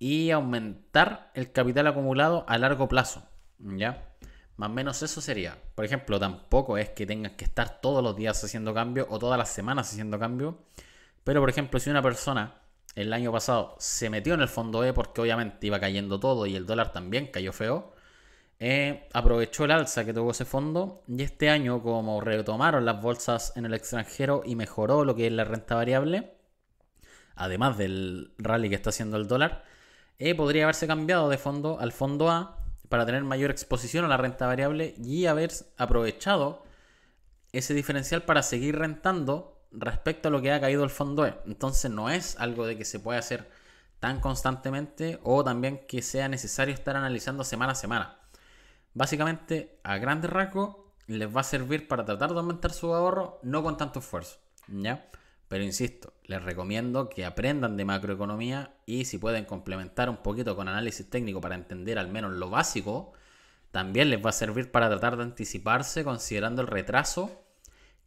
y 0.00 0.32
aumentar 0.32 1.30
el 1.34 1.52
capital 1.52 1.86
acumulado 1.86 2.44
a 2.48 2.58
largo 2.58 2.88
plazo. 2.88 3.28
¿Ya? 3.60 4.14
Más 4.56 4.70
o 4.70 4.72
menos 4.72 5.02
eso 5.02 5.20
sería. 5.20 5.58
Por 5.74 5.84
ejemplo, 5.84 6.18
tampoco 6.20 6.78
es 6.78 6.90
que 6.90 7.06
tengas 7.06 7.32
que 7.32 7.44
estar 7.44 7.80
todos 7.80 8.02
los 8.02 8.16
días 8.16 8.42
haciendo 8.44 8.72
cambio 8.72 9.06
o 9.10 9.18
todas 9.18 9.38
las 9.38 9.48
semanas 9.50 9.90
haciendo 9.90 10.18
cambio. 10.18 10.58
Pero, 11.24 11.40
por 11.40 11.50
ejemplo, 11.50 11.80
si 11.80 11.90
una 11.90 12.02
persona 12.02 12.54
el 12.94 13.12
año 13.12 13.32
pasado 13.32 13.76
se 13.78 14.10
metió 14.10 14.34
en 14.34 14.40
el 14.40 14.48
fondo 14.48 14.84
E 14.84 14.92
porque 14.92 15.20
obviamente 15.20 15.66
iba 15.66 15.80
cayendo 15.80 16.20
todo 16.20 16.46
y 16.46 16.56
el 16.56 16.66
dólar 16.66 16.92
también 16.92 17.28
cayó 17.28 17.52
feo, 17.52 17.94
eh, 18.60 19.08
aprovechó 19.12 19.64
el 19.64 19.72
alza 19.72 20.04
que 20.04 20.14
tuvo 20.14 20.30
ese 20.30 20.44
fondo 20.44 21.02
y 21.08 21.22
este 21.22 21.50
año 21.50 21.82
como 21.82 22.20
retomaron 22.20 22.84
las 22.84 23.02
bolsas 23.02 23.52
en 23.56 23.66
el 23.66 23.74
extranjero 23.74 24.42
y 24.44 24.54
mejoró 24.54 25.04
lo 25.04 25.16
que 25.16 25.26
es 25.26 25.32
la 25.32 25.44
renta 25.44 25.74
variable, 25.74 26.34
además 27.34 27.76
del 27.78 28.32
rally 28.38 28.68
que 28.68 28.76
está 28.76 28.90
haciendo 28.90 29.16
el 29.16 29.26
dólar, 29.26 29.64
eh, 30.18 30.34
podría 30.36 30.64
haberse 30.64 30.86
cambiado 30.86 31.28
de 31.28 31.38
fondo 31.38 31.78
al 31.80 31.92
fondo 31.92 32.30
A 32.30 32.63
para 32.94 33.06
tener 33.06 33.24
mayor 33.24 33.50
exposición 33.50 34.04
a 34.04 34.08
la 34.08 34.16
renta 34.16 34.46
variable 34.46 34.94
y 35.02 35.26
haber 35.26 35.50
aprovechado 35.78 36.62
ese 37.50 37.74
diferencial 37.74 38.22
para 38.22 38.44
seguir 38.44 38.78
rentando 38.78 39.66
respecto 39.72 40.28
a 40.28 40.30
lo 40.30 40.40
que 40.40 40.52
ha 40.52 40.60
caído 40.60 40.84
el 40.84 40.90
fondo 40.90 41.26
E. 41.26 41.34
Entonces 41.44 41.90
no 41.90 42.08
es 42.08 42.38
algo 42.38 42.68
de 42.68 42.78
que 42.78 42.84
se 42.84 43.00
pueda 43.00 43.18
hacer 43.18 43.50
tan 43.98 44.20
constantemente 44.20 45.18
o 45.24 45.42
también 45.42 45.84
que 45.88 46.02
sea 46.02 46.28
necesario 46.28 46.72
estar 46.72 46.94
analizando 46.94 47.42
semana 47.42 47.72
a 47.72 47.74
semana. 47.74 48.20
Básicamente, 48.92 49.80
a 49.82 49.98
grandes 49.98 50.30
rasgos, 50.30 50.76
les 51.08 51.34
va 51.34 51.40
a 51.40 51.42
servir 51.42 51.88
para 51.88 52.04
tratar 52.04 52.30
de 52.30 52.38
aumentar 52.38 52.72
su 52.72 52.94
ahorro, 52.94 53.40
no 53.42 53.64
con 53.64 53.76
tanto 53.76 53.98
esfuerzo. 53.98 54.38
¿Ya? 54.68 55.10
Pero 55.54 55.62
insisto, 55.62 56.14
les 56.24 56.42
recomiendo 56.42 57.08
que 57.08 57.24
aprendan 57.24 57.76
de 57.76 57.84
macroeconomía 57.84 58.74
y 58.86 59.04
si 59.04 59.18
pueden 59.18 59.44
complementar 59.44 60.10
un 60.10 60.16
poquito 60.16 60.56
con 60.56 60.66
análisis 60.66 61.08
técnico 61.08 61.40
para 61.40 61.54
entender 61.54 61.96
al 61.96 62.08
menos 62.08 62.32
lo 62.32 62.50
básico, 62.50 63.12
también 63.70 64.10
les 64.10 64.20
va 64.20 64.30
a 64.30 64.32
servir 64.32 64.72
para 64.72 64.88
tratar 64.88 65.16
de 65.16 65.22
anticiparse 65.22 66.02
considerando 66.02 66.60
el 66.60 66.66
retraso 66.66 67.46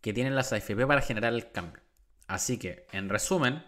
que 0.02 0.12
tienen 0.12 0.36
las 0.36 0.52
AFP 0.52 0.86
para 0.86 1.00
generar 1.00 1.32
el 1.32 1.50
cambio. 1.54 1.82
Así 2.28 2.58
que, 2.58 2.86
en 2.92 3.08
resumen, 3.08 3.64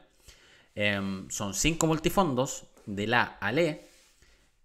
em, 0.76 1.30
son 1.30 1.54
cinco 1.54 1.88
multifondos 1.88 2.66
del 2.86 3.14
A 3.14 3.24
al 3.40 3.60
E. 3.60 3.88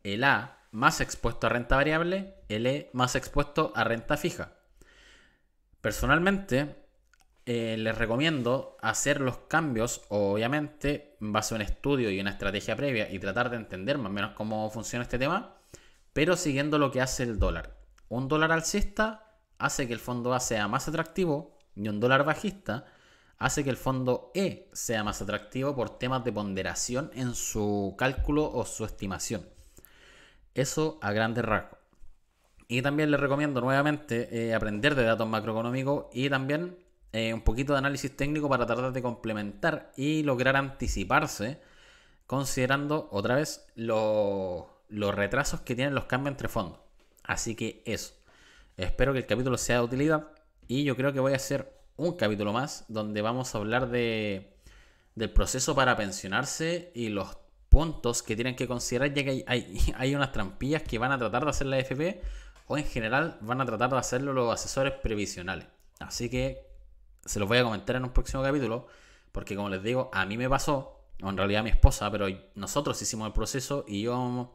El 0.02 0.24
A 0.24 0.58
más 0.72 1.00
expuesto 1.00 1.46
a 1.46 1.50
renta 1.50 1.76
variable, 1.76 2.34
el 2.48 2.66
E 2.66 2.90
más 2.92 3.14
expuesto 3.14 3.72
a 3.76 3.84
renta 3.84 4.16
fija. 4.16 4.54
Personalmente, 5.80 6.83
eh, 7.46 7.76
les 7.78 7.96
recomiendo 7.96 8.76
hacer 8.80 9.20
los 9.20 9.36
cambios, 9.36 10.02
obviamente, 10.08 11.16
en 11.20 11.32
base 11.32 11.54
a 11.54 11.56
un 11.56 11.62
estudio 11.62 12.10
y 12.10 12.18
una 12.18 12.30
estrategia 12.30 12.74
previa 12.74 13.10
y 13.10 13.18
tratar 13.18 13.50
de 13.50 13.56
entender 13.56 13.98
más 13.98 14.10
o 14.10 14.12
menos 14.12 14.32
cómo 14.32 14.70
funciona 14.70 15.02
este 15.02 15.18
tema, 15.18 15.56
pero 16.14 16.36
siguiendo 16.36 16.78
lo 16.78 16.90
que 16.90 17.02
hace 17.02 17.22
el 17.24 17.38
dólar. 17.38 17.76
Un 18.08 18.28
dólar 18.28 18.52
alcista 18.52 19.36
hace 19.58 19.86
que 19.86 19.92
el 19.92 19.98
fondo 19.98 20.32
A 20.32 20.40
sea 20.40 20.68
más 20.68 20.88
atractivo 20.88 21.58
y 21.74 21.88
un 21.88 22.00
dólar 22.00 22.24
bajista 22.24 22.86
hace 23.38 23.64
que 23.64 23.70
el 23.70 23.76
fondo 23.76 24.30
E 24.34 24.70
sea 24.72 25.04
más 25.04 25.20
atractivo 25.20 25.74
por 25.74 25.98
temas 25.98 26.24
de 26.24 26.32
ponderación 26.32 27.10
en 27.14 27.34
su 27.34 27.94
cálculo 27.98 28.50
o 28.50 28.64
su 28.64 28.84
estimación. 28.84 29.46
Eso 30.54 30.98
a 31.02 31.12
grandes 31.12 31.44
rasgos. 31.44 31.78
Y 32.68 32.80
también 32.80 33.10
les 33.10 33.20
recomiendo 33.20 33.60
nuevamente 33.60 34.28
eh, 34.48 34.54
aprender 34.54 34.94
de 34.94 35.04
datos 35.04 35.28
macroeconómicos 35.28 36.06
y 36.12 36.30
también 36.30 36.78
eh, 37.14 37.32
un 37.32 37.42
poquito 37.42 37.74
de 37.74 37.78
análisis 37.78 38.16
técnico 38.16 38.48
para 38.48 38.66
tratar 38.66 38.92
de 38.92 39.00
complementar 39.00 39.92
y 39.96 40.24
lograr 40.24 40.56
anticiparse, 40.56 41.60
considerando 42.26 43.08
otra 43.12 43.36
vez 43.36 43.64
los 43.76 44.66
retrasos 44.88 45.60
que 45.60 45.76
tienen 45.76 45.94
los 45.94 46.06
cambios 46.06 46.32
entre 46.32 46.48
fondos. 46.48 46.80
Así 47.22 47.54
que 47.54 47.84
eso. 47.86 48.14
Espero 48.76 49.12
que 49.12 49.20
el 49.20 49.26
capítulo 49.26 49.56
sea 49.58 49.76
de 49.76 49.84
utilidad 49.84 50.26
y 50.66 50.82
yo 50.82 50.96
creo 50.96 51.12
que 51.12 51.20
voy 51.20 51.34
a 51.34 51.36
hacer 51.36 51.72
un 51.96 52.16
capítulo 52.16 52.52
más 52.52 52.84
donde 52.88 53.22
vamos 53.22 53.54
a 53.54 53.58
hablar 53.58 53.90
de, 53.90 54.58
del 55.14 55.30
proceso 55.30 55.72
para 55.76 55.96
pensionarse 55.96 56.90
y 56.96 57.10
los 57.10 57.38
puntos 57.68 58.24
que 58.24 58.34
tienen 58.34 58.56
que 58.56 58.66
considerar 58.66 59.14
ya 59.14 59.22
que 59.22 59.44
hay, 59.46 59.94
hay, 59.96 60.14
unas 60.16 60.32
trampillas 60.32 60.82
que 60.82 60.98
van 60.98 61.12
a 61.12 61.18
tratar 61.18 61.44
de 61.44 61.50
hacer 61.50 61.68
la 61.68 61.78
FP 61.78 62.20
o 62.66 62.76
en 62.76 62.86
general 62.86 63.38
van 63.40 63.60
a 63.60 63.66
tratar 63.66 63.90
de 63.90 63.98
hacerlo 63.98 64.32
los 64.32 64.52
asesores 64.52 64.94
previsionales. 64.94 65.68
Así 66.00 66.28
que 66.28 66.73
se 67.24 67.38
los 67.38 67.48
voy 67.48 67.58
a 67.58 67.64
comentar 67.64 67.96
en 67.96 68.04
un 68.04 68.10
próximo 68.10 68.42
capítulo, 68.42 68.86
porque 69.32 69.56
como 69.56 69.68
les 69.68 69.82
digo, 69.82 70.10
a 70.12 70.24
mí 70.26 70.36
me 70.36 70.48
pasó, 70.48 71.00
o 71.22 71.28
en 71.28 71.36
realidad 71.36 71.60
a 71.60 71.64
mi 71.64 71.70
esposa, 71.70 72.10
pero 72.10 72.26
nosotros 72.54 73.00
hicimos 73.00 73.26
el 73.26 73.32
proceso 73.32 73.84
y 73.88 74.02
yo 74.02 74.54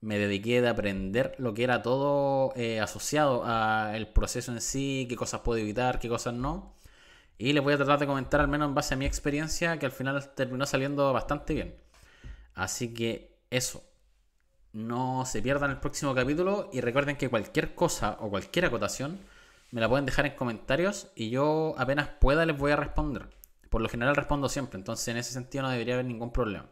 me 0.00 0.18
dediqué 0.18 0.60
de 0.60 0.68
aprender 0.68 1.34
lo 1.38 1.54
que 1.54 1.64
era 1.64 1.82
todo 1.82 2.52
eh, 2.56 2.80
asociado 2.80 3.44
al 3.44 4.08
proceso 4.08 4.52
en 4.52 4.60
sí, 4.60 5.06
qué 5.08 5.16
cosas 5.16 5.40
puedo 5.40 5.58
evitar, 5.58 5.98
qué 5.98 6.08
cosas 6.08 6.34
no. 6.34 6.74
Y 7.38 7.52
les 7.52 7.62
voy 7.62 7.74
a 7.74 7.76
tratar 7.76 7.98
de 7.98 8.06
comentar 8.06 8.40
al 8.40 8.48
menos 8.48 8.68
en 8.68 8.74
base 8.74 8.94
a 8.94 8.96
mi 8.96 9.04
experiencia, 9.04 9.78
que 9.78 9.86
al 9.86 9.92
final 9.92 10.34
terminó 10.34 10.64
saliendo 10.66 11.12
bastante 11.12 11.54
bien. 11.54 11.76
Así 12.54 12.94
que 12.94 13.36
eso. 13.50 13.82
No 14.72 15.24
se 15.26 15.42
pierdan 15.42 15.70
el 15.70 15.78
próximo 15.78 16.14
capítulo 16.14 16.70
y 16.72 16.80
recuerden 16.80 17.16
que 17.16 17.28
cualquier 17.28 17.74
cosa 17.74 18.16
o 18.20 18.28
cualquier 18.30 18.66
acotación 18.66 19.18
me 19.70 19.80
la 19.80 19.88
pueden 19.88 20.06
dejar 20.06 20.26
en 20.26 20.34
comentarios 20.34 21.08
y 21.14 21.30
yo 21.30 21.74
apenas 21.78 22.08
pueda 22.20 22.46
les 22.46 22.56
voy 22.56 22.72
a 22.72 22.76
responder. 22.76 23.28
Por 23.70 23.80
lo 23.80 23.88
general 23.88 24.16
respondo 24.16 24.48
siempre, 24.48 24.78
entonces 24.78 25.08
en 25.08 25.16
ese 25.16 25.32
sentido 25.32 25.62
no 25.62 25.70
debería 25.70 25.94
haber 25.94 26.06
ningún 26.06 26.32
problema. 26.32 26.66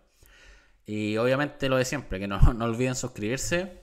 Y 0.86 1.16
obviamente 1.16 1.68
lo 1.68 1.76
de 1.76 1.84
siempre, 1.84 2.18
que 2.18 2.28
no, 2.28 2.38
olviden 2.60 2.94
suscribirse, 2.94 3.82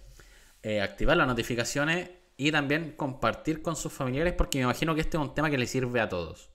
eh, 0.63 0.82
activar 0.82 1.17
las 1.17 1.28
notificaciones 1.28 2.10
y 2.38 2.52
también 2.52 2.93
compartir 2.93 3.62
con 3.62 3.76
sus 3.76 3.91
familiares 3.91 4.34
porque 4.34 4.60
me 4.60 4.63
imagino 4.63 4.95
que 4.95 5.02
este 5.02 5.17
es 5.17 5.21
un 5.21 5.34
tema 5.34 5.50
que 5.50 5.58
les 5.58 5.69
sirve 5.69 6.00
a 6.00 6.10
todos. 6.10 6.50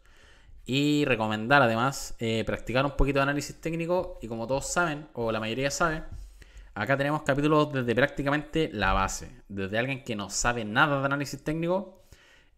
Y 0.65 1.05
recomendar 1.05 1.63
además 1.63 2.17
eh, 2.19 2.43
practicar 2.45 2.85
un 2.85 2.97
poquito 2.97 3.21
de 3.21 3.25
análisis 3.25 3.61
técnico 3.61 4.19
y 4.21 4.27
como 4.27 4.47
todos 4.47 4.67
saben, 4.67 5.07
o 5.13 5.31
la 5.31 5.39
mayoría 5.39 5.71
sabe, 5.71 6.03
acá 6.75 6.97
tenemos 6.97 7.23
capítulos 7.23 7.73
desde 7.73 7.95
prácticamente 7.95 8.71
la 8.73 8.93
base, 8.93 9.31
desde 9.49 9.79
alguien 9.79 10.03
que 10.03 10.17
no 10.17 10.29
sabe 10.29 10.65
nada 10.65 10.99
de 10.99 11.07
análisis 11.07 11.45
técnico 11.45 12.06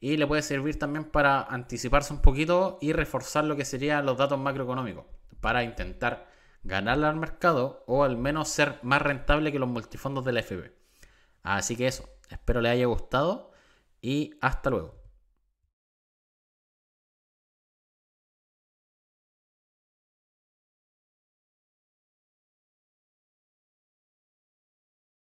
y 0.01 0.17
le 0.17 0.27
puede 0.27 0.43
servir 0.43 0.79
también 0.79 1.05
para 1.05 1.43
anticiparse 1.43 2.13
un 2.13 2.21
poquito 2.21 2.79
y 2.81 2.93
reforzar 2.93 3.45
lo 3.45 3.57
que 3.57 3.65
serían 3.65 4.07
los 4.07 4.17
datos 4.17 4.39
macroeconómicos 4.39 5.05
para 5.41 5.63
intentar 5.65 6.29
ganarle 6.63 7.07
al 7.07 7.17
mercado 7.17 7.85
o 7.87 8.05
al 8.05 8.17
menos 8.17 8.49
ser 8.49 8.79
más 8.83 9.03
rentable 9.03 9.53
que 9.53 9.59
los 9.59 9.69
multifondos 9.69 10.25
de 10.25 10.33
la 10.33 10.43
FB. 10.43 10.71
Así 11.43 11.77
que 11.77 11.87
eso, 11.87 12.09
espero 12.31 12.61
les 12.61 12.73
haya 12.73 12.87
gustado 12.87 13.53
y 14.01 14.35
hasta 14.41 14.71
luego. 14.71 14.98